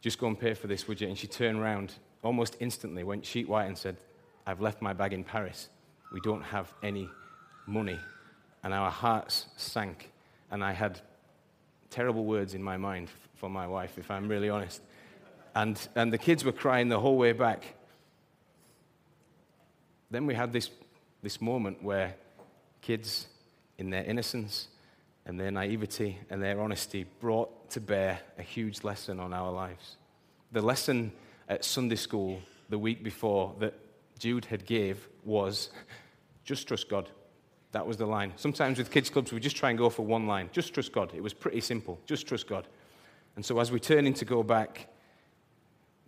Just 0.00 0.18
go 0.18 0.28
and 0.28 0.38
pay 0.38 0.54
for 0.54 0.68
this, 0.68 0.86
would 0.88 1.00
you? 1.00 1.08
And 1.08 1.18
she 1.18 1.26
turned 1.26 1.58
around 1.58 1.92
almost 2.22 2.56
instantly, 2.60 3.02
went 3.02 3.26
sheet 3.26 3.48
white, 3.48 3.66
and 3.66 3.76
said, 3.76 3.96
I've 4.46 4.60
left 4.60 4.80
my 4.80 4.92
bag 4.92 5.12
in 5.12 5.24
Paris. 5.24 5.68
We 6.12 6.20
don't 6.20 6.42
have 6.42 6.72
any 6.82 7.10
money. 7.66 7.98
And 8.62 8.72
our 8.72 8.90
hearts 8.90 9.46
sank. 9.56 10.10
And 10.50 10.64
I 10.64 10.72
had 10.72 11.00
terrible 11.90 12.24
words 12.24 12.54
in 12.54 12.62
my 12.62 12.76
mind 12.76 13.10
for 13.34 13.50
my 13.50 13.66
wife, 13.66 13.98
if 13.98 14.10
I'm 14.10 14.28
really 14.28 14.50
honest. 14.50 14.82
And, 15.54 15.78
and 15.96 16.12
the 16.12 16.18
kids 16.18 16.44
were 16.44 16.52
crying 16.52 16.88
the 16.88 17.00
whole 17.00 17.16
way 17.16 17.32
back. 17.32 17.74
Then 20.10 20.26
we 20.26 20.34
had 20.34 20.52
this, 20.52 20.70
this 21.22 21.40
moment 21.40 21.82
where 21.82 22.14
kids, 22.80 23.26
in 23.78 23.90
their 23.90 24.04
innocence 24.04 24.68
and 25.26 25.38
their 25.38 25.50
naivety 25.50 26.18
and 26.30 26.42
their 26.42 26.60
honesty, 26.60 27.06
brought 27.20 27.70
to 27.70 27.80
bear 27.80 28.20
a 28.38 28.42
huge 28.42 28.82
lesson 28.84 29.20
on 29.20 29.32
our 29.32 29.52
lives. 29.52 29.96
The 30.52 30.62
lesson 30.62 31.12
at 31.48 31.64
Sunday 31.64 31.96
school 31.96 32.40
the 32.68 32.78
week 32.78 33.02
before 33.02 33.54
that 33.60 33.74
Jude 34.18 34.46
had 34.46 34.66
gave 34.66 35.08
was 35.24 35.70
just 36.44 36.66
trust 36.66 36.88
God. 36.88 37.08
That 37.72 37.86
was 37.86 37.98
the 37.98 38.06
line. 38.06 38.32
Sometimes 38.36 38.78
with 38.78 38.90
kids' 38.90 39.10
clubs, 39.10 39.32
we 39.32 39.40
just 39.40 39.56
try 39.56 39.68
and 39.68 39.78
go 39.78 39.90
for 39.90 40.04
one 40.04 40.26
line. 40.26 40.48
Just 40.52 40.72
trust 40.72 40.92
God. 40.92 41.12
It 41.14 41.22
was 41.22 41.34
pretty 41.34 41.60
simple. 41.60 42.00
Just 42.06 42.26
trust 42.26 42.46
God. 42.46 42.66
And 43.36 43.44
so 43.44 43.60
as 43.60 43.70
we 43.70 43.78
turn 43.78 44.06
in 44.06 44.14
to 44.14 44.24
go 44.24 44.42
back, 44.42 44.88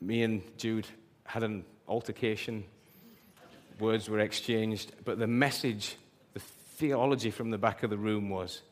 me 0.01 0.23
and 0.23 0.43
Jude 0.57 0.87
had 1.25 1.43
an 1.43 1.65
altercation. 1.87 2.65
Words 3.81 4.09
were 4.09 4.21
exchanged. 4.21 4.93
But 5.05 5.19
the 5.19 5.27
message, 5.27 5.97
the 6.35 6.41
theology 6.41 7.31
from 7.31 7.51
the 7.51 7.59
back 7.59 7.83
of 7.83 7.91
the 7.91 7.97
room 7.97 8.29
was, 8.29 8.63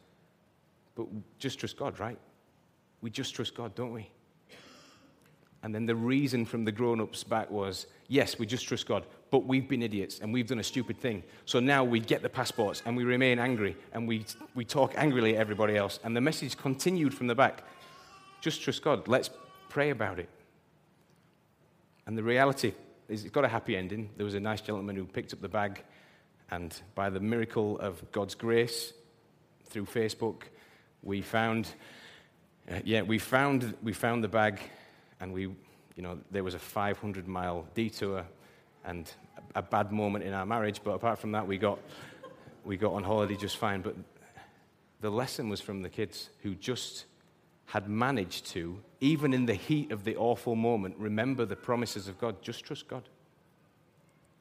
but 0.95 1.07
just 1.39 1.59
trust 1.59 1.77
God, 1.77 1.99
right? 1.99 2.19
We 3.01 3.11
just 3.11 3.35
trust 3.35 3.55
God, 3.55 3.75
don't 3.75 3.93
we? 3.93 4.11
And 5.63 5.75
then 5.75 5.87
the 5.87 5.95
reason 5.95 6.45
from 6.45 6.65
the 6.65 6.73
grown 6.73 7.01
ups 7.01 7.25
back 7.25 7.51
was 7.51 7.87
yes, 8.09 8.39
we 8.39 8.47
just 8.47 8.67
trust 8.67 8.87
God, 8.87 9.05
but 9.31 9.45
we've 9.45 9.69
been 9.69 9.83
idiots 9.83 10.21
and 10.21 10.33
we've 10.33 10.47
done 10.47 10.61
a 10.61 10.65
stupid 10.65 10.99
thing. 10.99 11.23
So 11.47 11.61
now 11.61 11.85
we 11.85 12.01
get 12.01 12.23
the 12.23 12.29
passports 12.29 12.83
and 12.87 12.97
we 12.97 13.05
remain 13.05 13.39
angry 13.39 13.77
and 13.93 14.07
we, 14.07 14.25
we 14.55 14.65
talk 14.65 14.95
angrily 14.97 15.35
at 15.35 15.41
everybody 15.41 15.77
else. 15.77 15.99
And 16.05 16.17
the 16.17 16.21
message 16.21 16.57
continued 16.57 17.13
from 17.13 17.27
the 17.27 17.35
back 17.35 17.65
just 18.41 18.63
trust 18.63 18.83
God. 18.83 19.09
Let's 19.09 19.31
pray 19.69 19.91
about 19.91 20.19
it. 20.19 20.29
And 22.07 22.17
the 22.17 22.23
reality 22.23 22.73
it's 23.09 23.23
got 23.25 23.45
a 23.45 23.49
happy 23.49 23.77
ending. 23.77 24.11
There 24.17 24.25
was 24.25 24.35
a 24.35 24.41
nice 24.41 24.61
gentleman 24.61 24.97
who 24.97 25.05
picked 25.05 25.33
up 25.33 25.41
the 25.41 25.49
bag, 25.49 25.83
and 26.51 26.79
by 26.95 27.11
the 27.11 27.21
miracle 27.21 27.79
of 27.79 28.11
God's 28.13 28.35
grace, 28.35 28.93
through 29.69 29.87
Facebook, 29.87 30.43
we 31.03 31.21
found, 31.21 31.69
uh, 32.71 32.81
yeah, 32.85 33.03
we 33.03 33.19
found, 33.19 33.75
we 33.83 33.93
found 33.93 34.25
the 34.25 34.29
bag 34.29 34.61
and 35.21 35.33
we, 35.33 35.43
you 35.43 36.03
know, 36.03 36.19
there 36.31 36.45
was 36.45 36.55
a 36.55 36.59
500 36.59 37.29
mile 37.29 37.67
detour 37.75 38.25
and 38.85 39.13
a 39.55 39.63
bad 39.63 39.93
moment 39.93 40.25
in 40.25 40.33
our 40.33 40.47
marriage, 40.47 40.81
but 40.83 40.93
apart 40.93 41.19
from 41.19 41.33
that, 41.33 41.47
we 41.47 41.59
got, 41.59 41.79
we 42.65 42.77
got 42.77 42.93
on 42.93 43.03
holiday 43.03 43.37
just 43.37 43.57
fine. 43.57 43.83
But 43.83 43.97
the 45.01 45.11
lesson 45.11 45.49
was 45.49 45.61
from 45.61 45.83
the 45.83 45.89
kids 45.89 46.31
who 46.43 46.55
just 46.55 47.05
had 47.69 47.87
managed 47.87 48.47
to, 48.47 48.81
even 49.01 49.35
in 49.35 49.45
the 49.45 49.55
heat 49.55 49.93
of 49.93 50.05
the 50.05 50.17
awful 50.17 50.57
moment, 50.57 50.95
remember 50.97 51.45
the 51.45 51.55
promises 51.55 52.09
of 52.09 52.19
God. 52.19 52.41
Just 52.41 52.65
trust 52.65 52.89
God. 52.89 53.03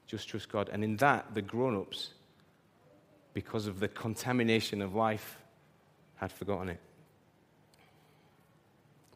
Just 0.06 0.28
trust 0.28 0.48
God. 0.48 0.70
And 0.72 0.82
in 0.82 0.96
that, 0.96 1.34
the 1.34 1.42
grown 1.42 1.76
ups, 1.76 2.14
because 3.34 3.66
of 3.66 3.80
the 3.80 3.88
contamination 3.88 4.80
of 4.80 4.94
life, 4.94 5.36
had 6.16 6.32
forgotten 6.32 6.70
it. 6.70 6.80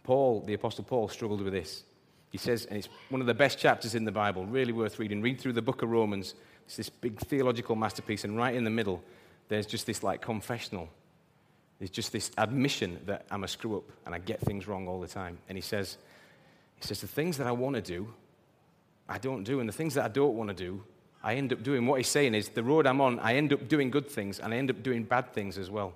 Paul, 0.05 0.42
the 0.46 0.53
Apostle 0.55 0.85
Paul, 0.85 1.09
struggled 1.09 1.40
with 1.40 1.55
this. 1.55 1.83
He 2.29 2.37
says, 2.37 2.66
and 2.66 2.77
it's 2.77 2.90
one 3.09 3.22
of 3.22 3.27
the 3.27 3.35
best 3.35 3.59
chapters 3.59 3.94
in 3.94 4.05
the 4.05 4.12
Bible, 4.12 4.44
really 4.44 4.75
worth 4.75 4.98
reading. 4.98 5.22
Read 5.22 5.40
through 5.40 5.55
the 5.55 5.62
book 5.62 5.81
of 5.81 5.90
Romans. 5.90 6.35
It's 6.66 6.77
this 6.77 6.90
big 6.90 7.18
theological 7.18 7.77
masterpiece, 7.77 8.25
and 8.25 8.37
right 8.37 8.55
in 8.55 8.64
the 8.64 8.70
middle, 8.70 9.03
there's 9.48 9.66
just 9.66 9.87
this 9.87 10.03
like 10.03 10.20
confessional. 10.20 10.90
There's 11.83 11.90
just 11.90 12.12
this 12.12 12.31
admission 12.38 13.01
that 13.07 13.27
I'm 13.29 13.42
a 13.42 13.49
screw 13.49 13.79
up 13.79 13.90
and 14.07 14.14
I 14.14 14.21
get 14.21 14.40
things 14.40 14.68
wrong 14.68 14.87
all 14.87 15.01
the 15.01 15.09
time. 15.09 15.38
And 15.49 15.59
he 15.59 15.62
says, 15.62 15.99
he 16.77 16.87
says, 16.87 17.01
the 17.01 17.09
things 17.09 17.38
that 17.38 17.49
I 17.49 17.51
want 17.51 17.75
to 17.75 17.83
do, 17.83 18.14
I 19.09 19.18
don't 19.18 19.42
do. 19.42 19.59
And 19.59 19.68
the 19.68 19.73
things 19.73 19.95
that 19.95 20.05
I 20.05 20.09
don't 20.09 20.37
want 20.37 20.49
to 20.49 20.55
do, 20.55 20.85
I 21.25 21.35
end 21.35 21.53
up 21.53 21.64
doing. 21.64 21.85
What 21.85 21.97
he's 21.97 22.07
saying 22.07 22.37
is, 22.37 22.51
the 22.51 22.62
road 22.62 22.87
I'm 22.87 23.01
on, 23.01 23.18
I 23.18 23.35
end 23.35 23.53
up 23.53 23.66
doing 23.66 23.90
good 23.90 24.09
things 24.09 24.38
and 24.38 24.55
I 24.55 24.59
end 24.59 24.71
up 24.71 24.85
doing 24.85 25.03
bad 25.03 25.33
things 25.33 25.59
as 25.59 25.71
well. 25.71 25.92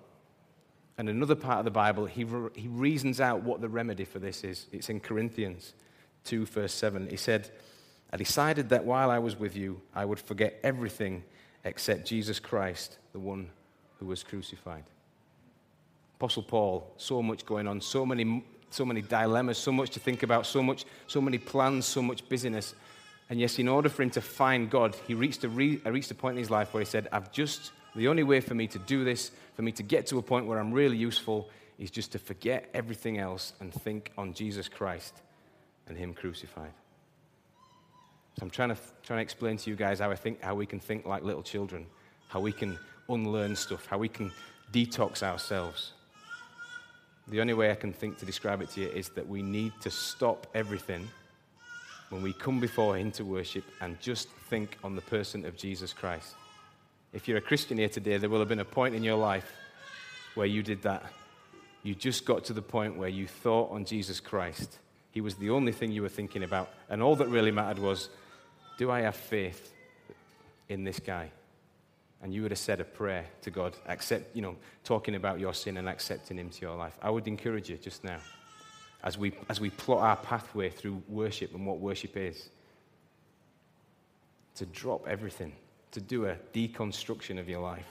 And 0.99 1.09
another 1.09 1.37
part 1.37 1.61
of 1.61 1.65
the 1.65 1.71
Bible, 1.71 2.07
he, 2.07 2.25
re- 2.25 2.51
he 2.57 2.67
reasons 2.67 3.21
out 3.21 3.45
what 3.45 3.61
the 3.61 3.69
remedy 3.69 4.05
for 4.05 4.19
this 4.19 4.43
is. 4.43 4.67
It's 4.73 4.91
in 4.91 4.99
Corinthians 4.99 5.73
2, 6.25 6.47
verse 6.47 6.75
7. 6.75 7.11
He 7.11 7.17
said, 7.17 7.49
I 8.13 8.17
decided 8.17 8.71
that 8.71 8.85
while 8.85 9.09
I 9.09 9.21
was 9.21 9.39
with 9.39 9.55
you, 9.55 9.81
I 9.95 10.05
would 10.05 10.19
forget 10.19 10.59
everything 10.65 11.23
except 11.63 12.07
Jesus 12.07 12.41
Christ, 12.41 12.99
the 13.13 13.21
one 13.21 13.51
who 14.01 14.07
was 14.07 14.25
crucified. 14.25 14.83
Apostle 16.19 16.43
Paul, 16.43 16.93
so 16.97 17.23
much 17.23 17.45
going 17.45 17.67
on, 17.67 17.81
so 17.81 18.07
many, 18.07 18.45
so 18.71 18.85
many 18.85 19.03
dilemmas, 19.03 19.59
so 19.59 19.73
much 19.73 19.91
to 19.91 20.01
think 20.01 20.23
about, 20.23 20.47
so, 20.47 20.63
much, 20.63 20.85
so 21.07 21.21
many 21.21 21.39
plans, 21.39 21.87
so 21.87 22.01
much 22.03 22.29
busyness. 22.29 22.75
And 23.29 23.41
yes, 23.41 23.59
in 23.59 23.69
order 23.69 23.89
for 23.89 24.03
him 24.03 24.11
to 24.11 24.21
find 24.21 24.71
God, 24.71 24.97
he 25.07 25.15
reached 25.15 25.45
a, 25.45 25.49
re- 25.49 25.81
reached 25.85 26.11
a 26.11 26.15
point 26.15 26.35
in 26.35 26.39
his 26.39 26.51
life 26.51 26.73
where 26.73 26.81
he 26.81 26.87
said, 26.87 27.09
I've 27.13 27.33
just 27.33 27.73
the 27.97 28.09
only 28.09 28.23
way 28.23 28.41
for 28.41 28.55
me 28.55 28.67
to 28.69 28.79
do 28.79 29.05
this, 29.05 29.31
for 29.55 29.63
me 29.63 29.73
to 29.73 29.83
get 29.83 30.07
to 30.09 30.19
a 30.19 30.23
point 30.23 30.47
where 30.47 30.59
I'm 30.59 30.73
really 30.73 30.99
useful, 30.99 31.49
is 31.79 31.91
just 31.91 32.13
to 32.13 32.19
forget 32.19 32.69
everything 32.75 33.19
else 33.19 33.55
and 33.61 33.73
think 33.73 34.13
on 34.17 34.35
Jesus 34.35 34.69
Christ 34.69 35.15
and 35.89 35.97
Him 35.97 36.13
crucified. 36.13 36.73
So 38.39 38.43
I'm 38.43 38.51
trying 38.51 38.69
to, 38.69 38.77
trying 39.03 39.19
to 39.19 39.23
explain 39.23 39.57
to 39.57 39.71
you 39.71 39.77
guys 39.77 40.01
how, 40.01 40.11
I 40.11 40.15
think, 40.15 40.43
how 40.43 40.55
we 40.55 40.67
can 40.67 40.79
think 40.79 41.07
like 41.07 41.23
little 41.23 41.43
children, 41.43 41.87
how 42.29 42.41
we 42.41 42.53
can 42.53 42.79
unlearn 43.09 43.57
stuff, 43.57 43.87
how 43.87 43.97
we 43.97 44.09
can 44.09 44.31
detox 44.73 45.23
ourselves. 45.23 45.93
The 47.29 47.41
only 47.41 47.55
way 47.55 47.71
I 47.71 47.75
can 47.75 47.93
think 47.93 48.19
to 48.19 48.27
describe 48.27 48.63
it 48.63 48.71
to 48.71 48.83
you 48.83 48.89
is 48.89 49.09
that 49.11 49.29
we 49.29 49.43
need 49.43 49.73
to 49.81 49.91
stop 49.91 50.47
everything 50.55 51.09
when 52.11 52.23
we 52.23 52.33
come 52.33 52.61
before 52.61 52.97
Him 52.97 53.11
to 53.13 53.25
worship 53.25 53.65
and 53.81 54.01
just 54.01 54.29
think 54.49 54.79
on 54.85 54.95
the 54.95 55.03
person 55.03 55.45
of 55.45 55.57
Jesus 55.57 55.93
Christ. 55.93 56.35
If 57.13 57.27
you're 57.27 57.39
a 57.39 57.43
Christian 57.43 57.79
here 57.79 57.89
today, 57.89 58.17
there 58.19 58.31
will 58.31 58.39
have 58.39 58.49
been 58.49 58.61
a 58.61 58.65
point 58.65 58.95
in 58.95 59.03
your 59.03 59.17
life 59.17 59.53
where 60.35 60.47
you 60.47 60.63
did 60.63 60.83
that. 60.83 61.03
You 61.83 61.95
just 61.95 62.25
got 62.25 62.45
to 62.45 62.53
the 62.53 62.63
point 62.63 62.97
where 62.97 63.09
you 63.09 63.27
thought 63.27 63.73
on 63.73 63.85
Jesus 63.85 64.21
Christ. 64.21 64.79
He 65.11 65.21
was 65.21 65.35
the 65.37 65.51
only 65.51 65.73
thing 65.73 65.91
you 65.91 66.03
were 66.03 66.09
thinking 66.09 66.43
about. 66.43 66.69
And 66.89 67.03
all 67.03 67.17
that 67.17 67.29
really 67.29 67.51
mattered 67.51 67.79
was 67.79 68.09
do 68.79 68.91
I 68.91 69.01
have 69.01 69.17
faith 69.17 69.73
in 70.69 70.85
this 70.85 71.01
guy? 71.01 71.31
And 72.23 72.33
you 72.33 72.43
would 72.43 72.51
have 72.51 72.59
said 72.59 72.81
a 72.81 72.85
prayer 72.85 73.27
to 73.43 73.51
God, 73.51 73.77
accept, 73.87 74.35
you 74.35 74.43
know, 74.43 74.57
talking 74.85 75.15
about 75.15 75.39
your 75.39 75.53
sin 75.53 75.77
and 75.77 75.89
accepting 75.89 76.39
him 76.39 76.51
to 76.51 76.61
your 76.63 76.75
life. 76.75 76.97
I 77.03 77.11
would 77.11 77.29
encourage 77.29 77.69
you 77.69 77.77
just 77.77 78.05
now, 78.05 78.19
as 79.05 79.19
we, 79.19 79.33
as 79.49 79.61
we 79.61 79.71
plot 79.71 80.03
our 80.03 80.17
pathway 80.17 80.71
through 80.71 81.03
worship 81.09 81.55
and 81.55 81.67
what 81.67 81.79
worship 81.79 82.17
is, 82.17 82.49
to 84.55 84.65
drop 84.67 85.07
everything 85.07 85.53
to 85.97 86.01
do 86.03 86.27
a 86.27 86.37
deconstruction 86.53 87.39
of 87.39 87.49
your 87.49 87.61
life 87.61 87.87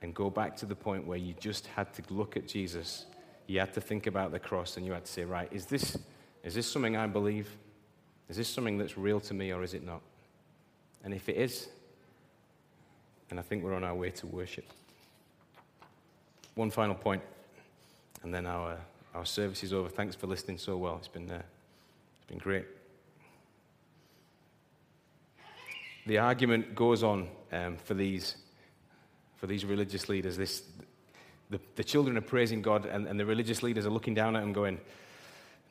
and 0.00 0.14
go 0.14 0.30
back 0.30 0.56
to 0.56 0.64
the 0.64 0.76
point 0.76 1.04
where 1.04 1.18
you 1.18 1.34
just 1.40 1.66
had 1.66 1.92
to 1.92 2.02
look 2.10 2.36
at 2.36 2.46
Jesus. 2.46 3.06
You 3.48 3.58
had 3.58 3.74
to 3.74 3.80
think 3.80 4.06
about 4.06 4.30
the 4.30 4.38
cross 4.38 4.76
and 4.76 4.86
you 4.86 4.92
had 4.92 5.04
to 5.04 5.10
say, 5.10 5.24
right, 5.24 5.48
is 5.50 5.66
this, 5.66 5.98
is 6.44 6.54
this 6.54 6.70
something 6.70 6.96
I 6.96 7.08
believe? 7.08 7.48
Is 8.28 8.36
this 8.36 8.48
something 8.48 8.78
that's 8.78 8.96
real 8.96 9.18
to 9.20 9.34
me 9.34 9.52
or 9.52 9.64
is 9.64 9.74
it 9.74 9.84
not? 9.84 10.02
And 11.02 11.12
if 11.12 11.28
it 11.28 11.36
is, 11.36 11.66
then 13.28 13.38
I 13.38 13.42
think 13.42 13.64
we're 13.64 13.74
on 13.74 13.84
our 13.84 13.94
way 13.94 14.10
to 14.10 14.26
worship. 14.26 14.64
One 16.54 16.70
final 16.70 16.94
point, 16.94 17.22
and 18.22 18.32
then 18.32 18.46
our, 18.46 18.78
our 19.14 19.26
service 19.26 19.62
is 19.62 19.72
over. 19.72 19.88
Thanks 19.88 20.14
for 20.14 20.26
listening 20.26 20.58
so 20.58 20.76
well. 20.76 20.96
It's 20.96 21.08
been, 21.08 21.30
uh, 21.30 21.42
it's 22.18 22.26
been 22.28 22.38
great. 22.38 22.66
the 26.06 26.18
argument 26.18 26.74
goes 26.74 27.02
on 27.02 27.28
um, 27.52 27.76
for, 27.76 27.94
these, 27.94 28.36
for 29.36 29.46
these 29.46 29.64
religious 29.64 30.08
leaders. 30.08 30.36
This, 30.36 30.62
the, 31.50 31.60
the 31.74 31.84
children 31.84 32.16
are 32.16 32.22
praising 32.22 32.62
God, 32.62 32.86
and, 32.86 33.06
and 33.06 33.18
the 33.18 33.26
religious 33.26 33.62
leaders 33.62 33.84
are 33.84 33.90
looking 33.90 34.14
down 34.14 34.36
at 34.36 34.40
them, 34.40 34.52
going, 34.52 34.80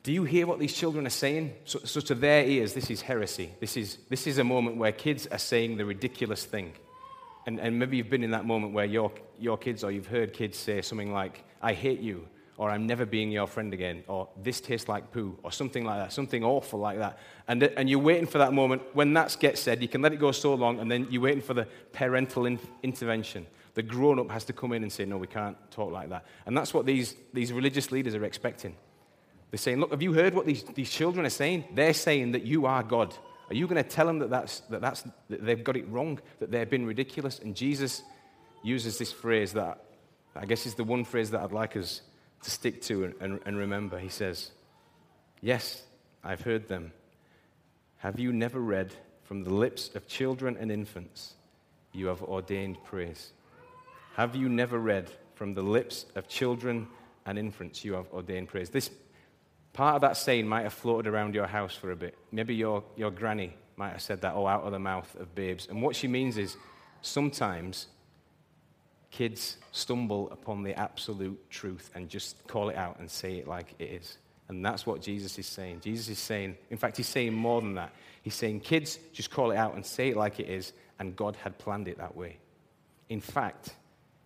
Do 0.03 0.11
you 0.11 0.25
hear 0.25 0.45
what 0.45 0.59
these 0.59 0.73
children 0.73 1.07
are 1.07 1.11
saying? 1.11 1.53
So, 1.63 1.79
so 1.79 2.01
to 2.01 2.15
their 2.15 2.45
ears, 2.45 2.73
this 2.73 2.89
is 2.89 3.01
heresy. 3.01 3.51
This 3.59 3.77
is, 3.77 3.97
this 4.09 4.27
is 4.27 4.37
a 4.37 4.43
moment 4.43 4.77
where 4.77 4.91
kids 4.91 5.25
are 5.27 5.39
saying 5.39 5.77
the 5.77 5.85
ridiculous 5.85 6.43
thing. 6.43 6.73
And, 7.45 7.59
and 7.59 7.77
maybe 7.77 7.97
you've 7.97 8.09
been 8.09 8.23
in 8.23 8.31
that 8.31 8.45
moment 8.45 8.73
where 8.73 8.85
your, 8.85 9.11
your 9.39 9.57
kids 9.57 9.83
or 9.83 9.91
you've 9.91 10.07
heard 10.07 10.33
kids 10.33 10.57
say 10.57 10.81
something 10.81 11.11
like, 11.11 11.43
I 11.61 11.73
hate 11.73 11.99
you, 11.99 12.27
or 12.57 12.69
I'm 12.69 12.87
never 12.87 13.05
being 13.05 13.31
your 13.31 13.47
friend 13.47 13.73
again, 13.73 14.03
or 14.07 14.29
this 14.41 14.61
tastes 14.61 14.87
like 14.87 15.11
poo, 15.11 15.37
or 15.43 15.51
something 15.51 15.83
like 15.83 15.99
that, 15.99 16.13
something 16.13 16.43
awful 16.43 16.79
like 16.79 16.97
that. 16.99 17.19
And, 17.47 17.63
and 17.63 17.89
you're 17.89 17.99
waiting 17.99 18.25
for 18.25 18.37
that 18.37 18.53
moment. 18.53 18.81
When 18.93 19.13
that 19.13 19.35
gets 19.39 19.61
said, 19.61 19.81
you 19.81 19.87
can 19.87 20.01
let 20.01 20.13
it 20.13 20.19
go 20.19 20.31
so 20.31 20.53
long, 20.53 20.79
and 20.79 20.89
then 20.89 21.07
you're 21.09 21.21
waiting 21.21 21.41
for 21.41 21.53
the 21.53 21.67
parental 21.91 22.45
in, 22.45 22.59
intervention. 22.81 23.45
The 23.73 23.83
grown 23.83 24.19
up 24.19 24.31
has 24.31 24.45
to 24.45 24.53
come 24.53 24.71
in 24.71 24.83
and 24.83 24.91
say, 24.91 25.05
No, 25.05 25.17
we 25.17 25.27
can't 25.27 25.57
talk 25.69 25.91
like 25.91 26.09
that. 26.09 26.25
And 26.45 26.57
that's 26.57 26.73
what 26.73 26.85
these, 26.85 27.15
these 27.33 27.51
religious 27.51 27.91
leaders 27.91 28.15
are 28.15 28.23
expecting. 28.23 28.73
They're 29.51 29.57
saying, 29.57 29.81
Look, 29.81 29.91
have 29.91 30.01
you 30.01 30.13
heard 30.13 30.33
what 30.33 30.45
these, 30.45 30.63
these 30.63 30.89
children 30.89 31.25
are 31.25 31.29
saying? 31.29 31.65
They're 31.73 31.93
saying 31.93 32.31
that 32.31 32.43
you 32.43 32.65
are 32.65 32.81
God. 32.83 33.13
Are 33.49 33.55
you 33.55 33.67
going 33.67 33.83
to 33.83 33.89
tell 33.89 34.07
them 34.07 34.19
that, 34.19 34.29
that's, 34.29 34.61
that, 34.61 34.81
that's, 34.81 35.03
that 35.29 35.45
they've 35.45 35.63
got 35.63 35.77
it 35.77 35.87
wrong, 35.89 36.19
that 36.39 36.51
they've 36.51 36.69
been 36.69 36.85
ridiculous? 36.85 37.39
And 37.39 37.55
Jesus 37.55 38.01
uses 38.63 38.97
this 38.97 39.11
phrase 39.11 39.53
that 39.53 39.83
I 40.35 40.45
guess 40.45 40.65
is 40.65 40.73
the 40.73 40.83
one 40.83 41.05
phrase 41.05 41.31
that 41.31 41.41
I'd 41.41 41.51
like 41.51 41.77
us 41.77 42.01
to 42.43 42.51
stick 42.51 42.81
to 42.83 43.05
and, 43.05 43.13
and, 43.21 43.39
and 43.45 43.57
remember. 43.57 43.99
He 43.99 44.09
says, 44.09 44.51
Yes, 45.41 45.83
I've 46.23 46.41
heard 46.41 46.67
them. 46.67 46.91
Have 47.97 48.19
you 48.19 48.33
never 48.33 48.59
read 48.59 48.91
from 49.25 49.43
the 49.43 49.53
lips 49.53 49.89
of 49.95 50.07
children 50.07 50.55
and 50.59 50.71
infants, 50.71 51.33
you 51.91 52.07
have 52.07 52.21
ordained 52.21 52.77
praise. 52.85 53.31
Have 54.15 54.35
you 54.35 54.47
never 54.47 54.77
read, 54.77 55.09
from 55.33 55.55
the 55.55 55.63
lips 55.63 56.05
of 56.15 56.27
children 56.27 56.87
and 57.25 57.37
infants, 57.37 57.83
you 57.83 57.93
have 57.93 58.05
ordained 58.13 58.49
praise? 58.49 58.69
This 58.69 58.91
part 59.75 59.95
of 59.95 60.01
that 60.01 60.15
saying 60.15 60.47
might 60.47 60.63
have 60.63 60.73
floated 60.73 61.07
around 61.07 61.35
your 61.35 61.47
house 61.47 61.75
for 61.75 61.91
a 61.91 61.95
bit. 61.95 62.17
Maybe 62.31 62.55
your, 62.55 62.83
your 62.95 63.11
granny 63.11 63.53
might 63.75 63.91
have 63.91 64.01
said 64.01 64.21
that, 64.21 64.33
oh, 64.33 64.47
out 64.47 64.63
of 64.63 64.71
the 64.71 64.79
mouth 64.79 65.13
of 65.19 65.35
babes. 65.35 65.67
And 65.69 65.81
what 65.81 65.97
she 65.97 66.07
means 66.07 66.37
is 66.37 66.55
sometimes 67.01 67.87
kids 69.11 69.57
stumble 69.73 70.31
upon 70.31 70.63
the 70.63 70.73
absolute 70.79 71.37
truth 71.49 71.91
and 71.93 72.07
just 72.07 72.47
call 72.47 72.69
it 72.69 72.77
out 72.77 72.99
and 72.99 73.11
say 73.11 73.33
it 73.37 73.49
like 73.49 73.75
it 73.77 73.89
is. 73.91 74.17
And 74.47 74.65
that's 74.65 74.85
what 74.85 75.01
Jesus 75.01 75.37
is 75.37 75.45
saying. 75.45 75.81
Jesus 75.81 76.07
is 76.07 76.19
saying, 76.19 76.55
in 76.69 76.77
fact, 76.77 76.95
he's 76.95 77.09
saying 77.09 77.33
more 77.33 77.59
than 77.59 77.75
that. 77.75 77.91
He's 78.21 78.35
saying, 78.35 78.61
kids, 78.61 78.97
just 79.11 79.29
call 79.29 79.51
it 79.51 79.57
out 79.57 79.75
and 79.75 79.85
say 79.85 80.09
it 80.09 80.15
like 80.15 80.39
it 80.39 80.47
is, 80.47 80.71
and 80.99 81.15
God 81.17 81.35
had 81.35 81.57
planned 81.57 81.89
it 81.89 81.97
that 81.97 82.15
way. 82.15 82.37
In 83.09 83.19
fact, 83.19 83.75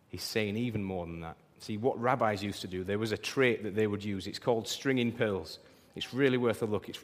he's 0.09 0.23
saying 0.23 0.57
even 0.57 0.83
more 0.83 1.05
than 1.07 1.21
that. 1.21 1.37
See, 1.59 1.77
what 1.77 1.99
rabbis 2.01 2.41
used 2.41 2.61
to 2.61 2.67
do, 2.67 2.83
there 2.83 2.97
was 2.97 3.11
a 3.11 3.17
trait 3.17 3.63
that 3.63 3.75
they 3.75 3.85
would 3.85 4.03
use. 4.03 4.27
It's 4.27 4.39
called 4.39 4.67
stringing 4.67 5.11
pearls. 5.11 5.59
It's 5.95 6.13
really 6.13 6.37
worth 6.37 6.61
a 6.61 6.65
look. 6.65 6.87
It's, 6.87 6.99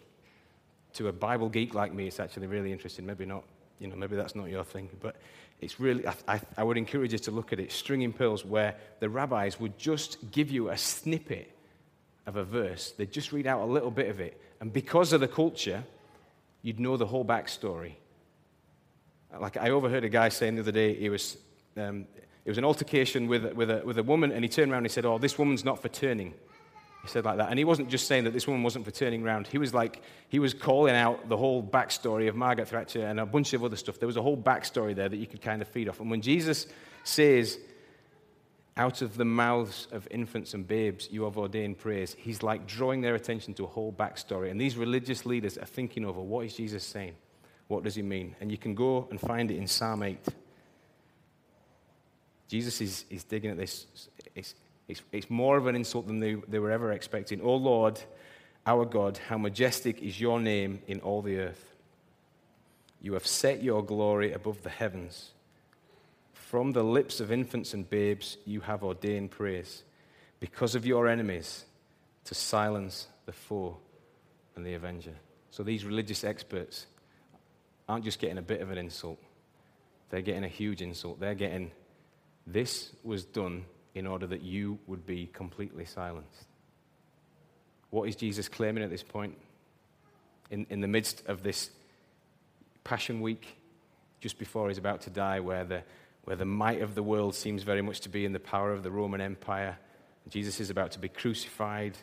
to 0.93 1.09
a 1.09 1.11
Bible 1.11 1.49
geek 1.49 1.73
like 1.73 1.93
me, 1.93 2.07
it's 2.07 2.21
actually 2.21 2.47
really 2.47 2.71
interesting. 2.71 3.05
Maybe 3.05 3.25
not, 3.25 3.43
you 3.79 3.87
know, 3.87 3.97
maybe 3.97 4.15
that's 4.15 4.33
not 4.33 4.49
your 4.49 4.63
thing, 4.63 4.89
but 5.01 5.17
it's 5.59 5.77
really, 5.79 6.07
I, 6.07 6.13
I, 6.27 6.41
I 6.57 6.63
would 6.63 6.77
encourage 6.77 7.11
you 7.11 7.19
to 7.19 7.31
look 7.31 7.51
at 7.51 7.59
it. 7.59 7.71
Stringing 7.71 8.13
pearls, 8.13 8.45
where 8.45 8.75
the 9.01 9.09
rabbis 9.09 9.59
would 9.59 9.77
just 9.77 10.31
give 10.31 10.49
you 10.49 10.69
a 10.69 10.77
snippet 10.77 11.51
of 12.25 12.37
a 12.37 12.45
verse, 12.45 12.91
they'd 12.91 13.11
just 13.11 13.33
read 13.33 13.47
out 13.47 13.61
a 13.61 13.65
little 13.65 13.91
bit 13.91 14.09
of 14.09 14.21
it. 14.21 14.39
And 14.61 14.71
because 14.71 15.11
of 15.11 15.19
the 15.19 15.27
culture, 15.27 15.83
you'd 16.61 16.79
know 16.79 16.95
the 16.95 17.05
whole 17.05 17.25
backstory. 17.25 17.95
Like 19.37 19.57
I 19.57 19.71
overheard 19.71 20.05
a 20.05 20.09
guy 20.09 20.29
saying 20.29 20.55
the 20.55 20.61
other 20.61 20.71
day, 20.71 20.95
he 20.95 21.09
was, 21.09 21.37
um, 21.75 22.07
it 22.45 22.49
was 22.49 22.58
an 22.60 22.63
altercation 22.63 23.27
with, 23.27 23.53
with, 23.53 23.71
a, 23.71 23.81
with 23.84 23.97
a 23.97 24.03
woman, 24.03 24.31
and 24.31 24.43
he 24.43 24.49
turned 24.49 24.71
around 24.71 24.79
and 24.79 24.86
he 24.86 24.93
said, 24.93 25.05
Oh, 25.05 25.17
this 25.17 25.38
woman's 25.38 25.65
not 25.65 25.81
for 25.81 25.89
turning. 25.89 26.34
He 27.01 27.10
said 27.10 27.25
like 27.25 27.38
that. 27.38 27.49
And 27.49 27.60
he 27.60 27.65
wasn't 27.65 27.89
just 27.89 28.08
saying 28.08 28.23
that 28.23 28.34
this 28.34 28.47
woman 28.47 28.63
wasn't 28.63 28.86
for 28.86 28.91
turning 28.91 29.23
around. 29.23 29.47
He 29.47 29.58
was 29.60 29.73
like, 29.73 30.01
he 30.29 30.39
was 30.39 30.53
calling 30.55 30.95
out 30.95 31.29
the 31.29 31.38
whole 31.38 31.62
backstory 31.62 32.27
of 32.27 32.36
Margaret 32.36 32.67
Thatcher 32.67 33.05
and 33.05 33.19
a 33.19 33.25
bunch 33.25 33.53
of 33.53 33.63
other 33.63 33.75
stuff. 33.75 33.99
There 33.99 34.08
was 34.08 34.17
a 34.17 34.23
whole 34.23 34.38
backstory 34.38 34.95
there 34.95 35.08
that 35.08 35.17
you 35.17 35.27
could 35.27 35.41
kind 35.41 35.62
of 35.62 35.67
feed 35.67 35.88
off. 35.88 35.99
And 35.99 36.10
when 36.10 36.21
Jesus 36.21 36.65
says, 37.03 37.60
out 38.77 39.01
of 39.01 39.17
the 39.17 39.25
mouths 39.25 39.88
of 39.91 40.08
infants 40.12 40.53
and 40.53 40.67
babes 40.67 41.08
you 41.12 41.23
have 41.23 41.38
ordained 41.38 41.77
praise, 41.77 42.15
he's 42.17 42.41
like 42.41 42.67
drawing 42.67 43.01
their 43.01 43.15
attention 43.15 43.53
to 43.55 43.63
a 43.65 43.67
whole 43.67 43.93
backstory. 43.93 44.49
And 44.49 44.60
these 44.60 44.75
religious 44.75 45.25
leaders 45.25 45.58
are 45.58 45.65
thinking 45.65 46.05
over 46.05 46.21
what 46.21 46.45
is 46.45 46.55
Jesus 46.55 46.84
saying? 46.84 47.13
What 47.67 47.84
does 47.84 47.95
he 47.95 48.01
mean? 48.01 48.36
And 48.41 48.51
you 48.51 48.58
can 48.58 48.75
go 48.75 49.08
and 49.12 49.19
find 49.19 49.49
it 49.51 49.58
in 49.58 49.67
Psalm 49.67 50.03
8. 50.03 50.17
Jesus 52.47 52.81
is, 52.81 53.05
is 53.10 53.23
digging 53.23 53.51
at 53.51 53.58
this. 53.58 53.88
It's, 54.36 54.55
it's, 54.88 55.01
it's 55.12 55.29
more 55.29 55.58
of 55.58 55.67
an 55.67 55.75
insult 55.75 56.08
than 56.08 56.19
they, 56.19 56.36
they 56.47 56.60
were 56.60 56.71
ever 56.71 56.91
expecting. 56.91 57.41
Oh 57.41 57.55
Lord, 57.55 57.99
our 58.65 58.86
God, 58.86 59.19
how 59.29 59.38
majestic 59.38 60.01
is 60.01 60.19
your 60.19 60.39
name 60.39 60.81
in 60.88 60.99
all 61.01 61.21
the 61.21 61.39
earth. 61.39 61.75
You 63.01 63.13
have 63.13 63.27
set 63.27 63.62
your 63.62 63.84
glory 63.84 64.34
above 64.34 64.63
the 64.63 64.69
heavens. 64.69 65.31
From 66.34 66.71
the 66.71 66.84
lips 66.84 67.19
of 67.19 67.31
infants 67.31 67.73
and 67.73 67.89
babes, 67.89 68.38
you 68.45 68.62
have 68.62 68.84
ordained 68.84 69.31
praise 69.31 69.84
because 70.39 70.75
of 70.75 70.86
your 70.86 71.08
enemies 71.08 71.65
to 72.25 72.36
silence 72.36 73.08
the 73.25 73.31
foe 73.31 73.77
and 74.55 74.65
the 74.65 74.73
avenger. 74.73 75.13
So 75.51 75.63
these 75.63 75.86
religious 75.86 76.23
experts 76.23 76.88
aren't 77.88 78.03
just 78.03 78.19
getting 78.19 78.38
a 78.38 78.41
bit 78.41 78.62
of 78.62 78.71
an 78.71 78.77
insult, 78.77 79.19
they're 80.10 80.21
getting 80.21 80.43
a 80.43 80.49
huge 80.49 80.81
insult. 80.81 81.19
They're 81.19 81.36
getting, 81.36 81.71
this 82.47 82.91
was 83.03 83.25
done 83.25 83.65
in 83.93 84.05
order 84.05 84.27
that 84.27 84.41
you 84.41 84.77
would 84.88 85.05
be 85.05 85.27
completely 85.34 85.86
silenced. 85.86 86.45
What 87.89 88.10
is 88.10 88.15
Jesus 88.15 88.49
claiming 88.49 88.84
at 88.84 88.89
this 88.89 89.03
point? 89.03 89.38
In, 90.51 90.67
in 90.69 90.81
the 90.81 90.88
midst 90.88 91.23
of 91.27 91.43
this 91.43 91.69
Passion 92.84 93.21
Week, 93.21 93.58
just 94.19 94.38
before 94.38 94.67
he's 94.67 94.77
about 94.77 95.01
to 95.01 95.10
die, 95.10 95.39
where 95.39 95.63
the, 95.63 95.81
where 96.25 96.36
the 96.36 96.45
might 96.45 96.81
of 96.81 96.93
the 96.93 97.03
world 97.03 97.36
seems 97.36 97.63
very 97.63 97.81
much 97.81 98.01
to 98.01 98.10
be 98.10 98.25
in 98.25 98.34
the 98.34 98.39
power 98.39 98.71
of 98.73 98.84
the 98.84 98.91
Roman 98.91 99.21
Empire. 99.21 99.77
Jesus 100.29 100.60
is 100.60 100.69
about 100.69 100.91
to 100.91 100.99
be 100.99 101.10
crucified. 101.10 101.97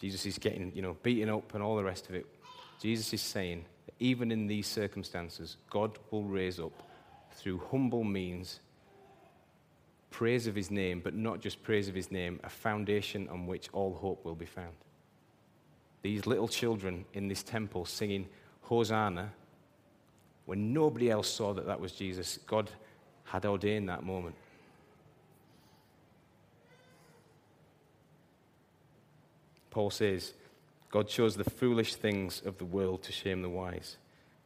Jesus 0.00 0.26
is 0.26 0.38
getting, 0.38 0.72
you 0.74 0.82
know, 0.82 0.96
beaten 1.02 1.28
up 1.28 1.54
and 1.54 1.62
all 1.62 1.76
the 1.76 1.84
rest 1.84 2.08
of 2.08 2.14
it. 2.14 2.26
Jesus 2.80 3.12
is 3.12 3.22
saying 3.22 3.64
that 3.86 3.94
even 3.98 4.30
in 4.30 4.46
these 4.46 4.66
circumstances, 4.66 5.56
God 5.70 5.98
will 6.10 6.24
raise 6.24 6.60
up 6.60 6.82
through 7.32 7.62
humble 7.70 8.04
means 8.04 8.60
praise 10.10 10.46
of 10.46 10.54
his 10.54 10.70
name, 10.70 11.00
but 11.02 11.14
not 11.14 11.40
just 11.40 11.62
praise 11.62 11.88
of 11.88 11.94
his 11.94 12.10
name, 12.10 12.40
a 12.44 12.48
foundation 12.48 13.28
on 13.28 13.46
which 13.46 13.68
all 13.72 13.94
hope 13.94 14.24
will 14.24 14.34
be 14.34 14.46
found. 14.46 14.74
These 16.02 16.26
little 16.26 16.48
children 16.48 17.04
in 17.12 17.28
this 17.28 17.42
temple 17.42 17.84
singing 17.84 18.28
Hosanna, 18.62 19.32
when 20.46 20.72
nobody 20.72 21.10
else 21.10 21.28
saw 21.28 21.52
that 21.54 21.66
that 21.66 21.80
was 21.80 21.92
Jesus, 21.92 22.38
God 22.46 22.70
had 23.24 23.44
ordained 23.44 23.88
that 23.88 24.02
moment. 24.02 24.34
Paul 29.70 29.90
says, 29.90 30.32
God 30.90 31.08
chose 31.08 31.36
the 31.36 31.44
foolish 31.44 31.94
things 31.94 32.42
of 32.44 32.56
the 32.58 32.64
world 32.64 33.02
to 33.02 33.12
shame 33.12 33.42
the 33.42 33.48
wise. 33.48 33.98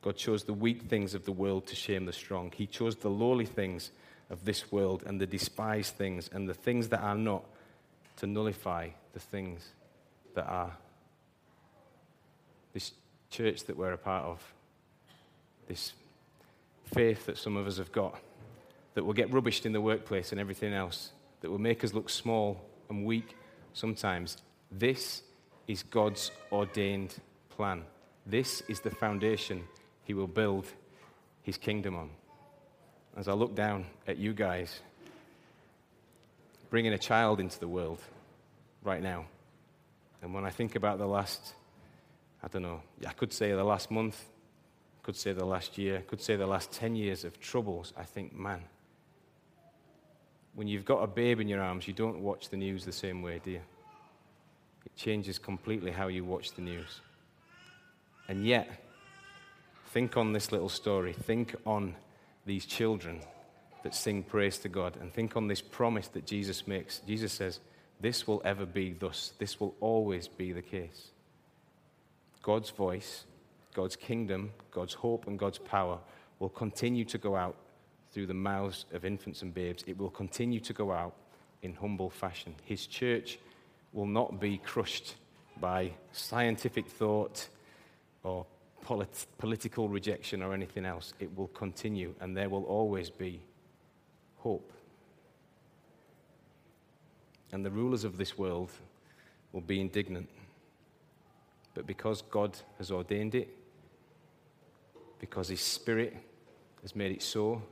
God 0.02 0.16
chose 0.16 0.42
the 0.42 0.52
weak 0.52 0.82
things 0.82 1.14
of 1.14 1.24
the 1.24 1.32
world 1.32 1.66
to 1.68 1.76
shame 1.76 2.06
the 2.06 2.12
strong. 2.12 2.52
He 2.54 2.66
chose 2.66 2.96
the 2.96 3.08
lowly 3.08 3.46
things 3.46 3.92
of 4.32 4.44
this 4.44 4.72
world 4.72 5.04
and 5.06 5.20
the 5.20 5.26
despised 5.26 5.94
things 5.94 6.28
and 6.32 6.48
the 6.48 6.54
things 6.54 6.88
that 6.88 7.00
are 7.00 7.14
not 7.14 7.44
to 8.16 8.26
nullify 8.26 8.88
the 9.12 9.20
things 9.20 9.68
that 10.34 10.46
are. 10.46 10.72
This 12.72 12.92
church 13.30 13.64
that 13.64 13.76
we're 13.76 13.92
a 13.92 13.98
part 13.98 14.24
of, 14.24 14.54
this 15.68 15.92
faith 16.94 17.26
that 17.26 17.36
some 17.36 17.56
of 17.56 17.66
us 17.66 17.76
have 17.76 17.92
got, 17.92 18.18
that 18.94 19.04
will 19.04 19.12
get 19.12 19.30
rubbished 19.30 19.66
in 19.66 19.72
the 19.72 19.80
workplace 19.80 20.32
and 20.32 20.40
everything 20.40 20.72
else, 20.72 21.12
that 21.42 21.50
will 21.50 21.58
make 21.58 21.84
us 21.84 21.92
look 21.92 22.08
small 22.08 22.60
and 22.88 23.04
weak 23.04 23.36
sometimes. 23.74 24.38
This 24.70 25.22
is 25.68 25.82
God's 25.82 26.30
ordained 26.50 27.14
plan. 27.50 27.82
This 28.24 28.62
is 28.68 28.80
the 28.80 28.90
foundation 28.90 29.64
He 30.04 30.14
will 30.14 30.26
build 30.26 30.66
His 31.42 31.58
kingdom 31.58 31.96
on 31.96 32.10
as 33.16 33.28
I 33.28 33.32
look 33.32 33.54
down 33.54 33.86
at 34.06 34.18
you 34.18 34.32
guys 34.32 34.80
bringing 36.70 36.94
a 36.94 36.98
child 36.98 37.38
into 37.38 37.58
the 37.60 37.68
world 37.68 37.98
right 38.82 39.02
now. 39.02 39.26
And 40.22 40.32
when 40.32 40.46
I 40.46 40.50
think 40.50 40.74
about 40.74 40.98
the 40.98 41.06
last, 41.06 41.54
I 42.42 42.48
don't 42.48 42.62
know, 42.62 42.80
I 43.06 43.12
could 43.12 43.32
say 43.32 43.52
the 43.52 43.64
last 43.64 43.90
month, 43.90 44.24
could 45.02 45.16
say 45.16 45.32
the 45.32 45.44
last 45.44 45.76
year, 45.76 46.02
could 46.06 46.22
say 46.22 46.36
the 46.36 46.46
last 46.46 46.72
10 46.72 46.96
years 46.96 47.24
of 47.24 47.38
troubles, 47.40 47.92
I 47.96 48.04
think, 48.04 48.34
man, 48.34 48.62
when 50.54 50.68
you've 50.68 50.84
got 50.84 51.02
a 51.02 51.06
babe 51.06 51.40
in 51.40 51.48
your 51.48 51.60
arms, 51.60 51.86
you 51.86 51.94
don't 51.94 52.20
watch 52.20 52.48
the 52.48 52.56
news 52.56 52.84
the 52.84 52.92
same 52.92 53.20
way, 53.20 53.40
do 53.42 53.50
you? 53.50 53.60
It 54.86 54.96
changes 54.96 55.38
completely 55.38 55.90
how 55.90 56.08
you 56.08 56.24
watch 56.24 56.52
the 56.52 56.62
news. 56.62 57.00
And 58.28 58.46
yet, 58.46 58.82
think 59.90 60.16
on 60.16 60.32
this 60.32 60.52
little 60.52 60.68
story. 60.68 61.12
Think 61.12 61.54
on 61.66 61.94
these 62.46 62.66
children 62.66 63.20
that 63.82 63.94
sing 63.94 64.22
praise 64.22 64.58
to 64.58 64.68
God 64.68 64.96
and 65.00 65.12
think 65.12 65.36
on 65.36 65.48
this 65.48 65.60
promise 65.60 66.08
that 66.08 66.26
Jesus 66.26 66.66
makes. 66.66 67.00
Jesus 67.00 67.32
says, 67.32 67.60
This 68.00 68.26
will 68.26 68.42
ever 68.44 68.66
be 68.66 68.92
thus, 68.92 69.32
this 69.38 69.60
will 69.60 69.74
always 69.80 70.28
be 70.28 70.52
the 70.52 70.62
case. 70.62 71.10
God's 72.42 72.70
voice, 72.70 73.24
God's 73.74 73.96
kingdom, 73.96 74.50
God's 74.70 74.94
hope, 74.94 75.26
and 75.26 75.38
God's 75.38 75.58
power 75.58 75.98
will 76.38 76.48
continue 76.48 77.04
to 77.06 77.18
go 77.18 77.36
out 77.36 77.56
through 78.12 78.26
the 78.26 78.34
mouths 78.34 78.84
of 78.92 79.04
infants 79.04 79.42
and 79.42 79.54
babes. 79.54 79.84
It 79.86 79.96
will 79.96 80.10
continue 80.10 80.60
to 80.60 80.72
go 80.72 80.92
out 80.92 81.14
in 81.62 81.74
humble 81.74 82.10
fashion. 82.10 82.54
His 82.64 82.86
church 82.86 83.38
will 83.92 84.06
not 84.06 84.40
be 84.40 84.58
crushed 84.58 85.14
by 85.60 85.92
scientific 86.12 86.88
thought 86.88 87.48
or 88.22 88.46
polit- 88.82 89.26
political 89.38 89.88
rejection 89.88 90.42
or 90.42 90.52
anything 90.52 90.84
else. 90.84 91.14
It 91.18 91.34
will 91.36 91.48
continue, 91.48 92.14
and 92.20 92.36
there 92.36 92.50
will 92.50 92.64
always 92.64 93.08
be 93.08 93.40
hope. 94.36 94.72
And 97.52 97.64
the 97.64 97.70
rulers 97.70 98.04
of 98.04 98.16
this 98.16 98.36
world 98.36 98.70
will 99.52 99.60
be 99.60 99.80
indignant. 99.80 100.28
But 101.74 101.86
because 101.86 102.22
God 102.22 102.58
has 102.78 102.90
ordained 102.90 103.34
it, 103.34 103.48
because 105.18 105.48
His 105.48 105.60
Spirit 105.60 106.16
has 106.82 106.94
made 106.94 107.12
it 107.12 107.22
so, 107.22 107.62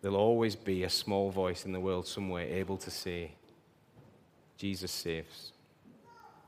there'll 0.00 0.16
always 0.16 0.56
be 0.56 0.84
a 0.84 0.90
small 0.90 1.30
voice 1.30 1.64
in 1.64 1.72
the 1.72 1.80
world 1.80 2.06
somewhere 2.06 2.46
able 2.46 2.76
to 2.78 2.90
say, 2.90 3.32
Jesus 4.56 4.90
saves. 4.90 5.52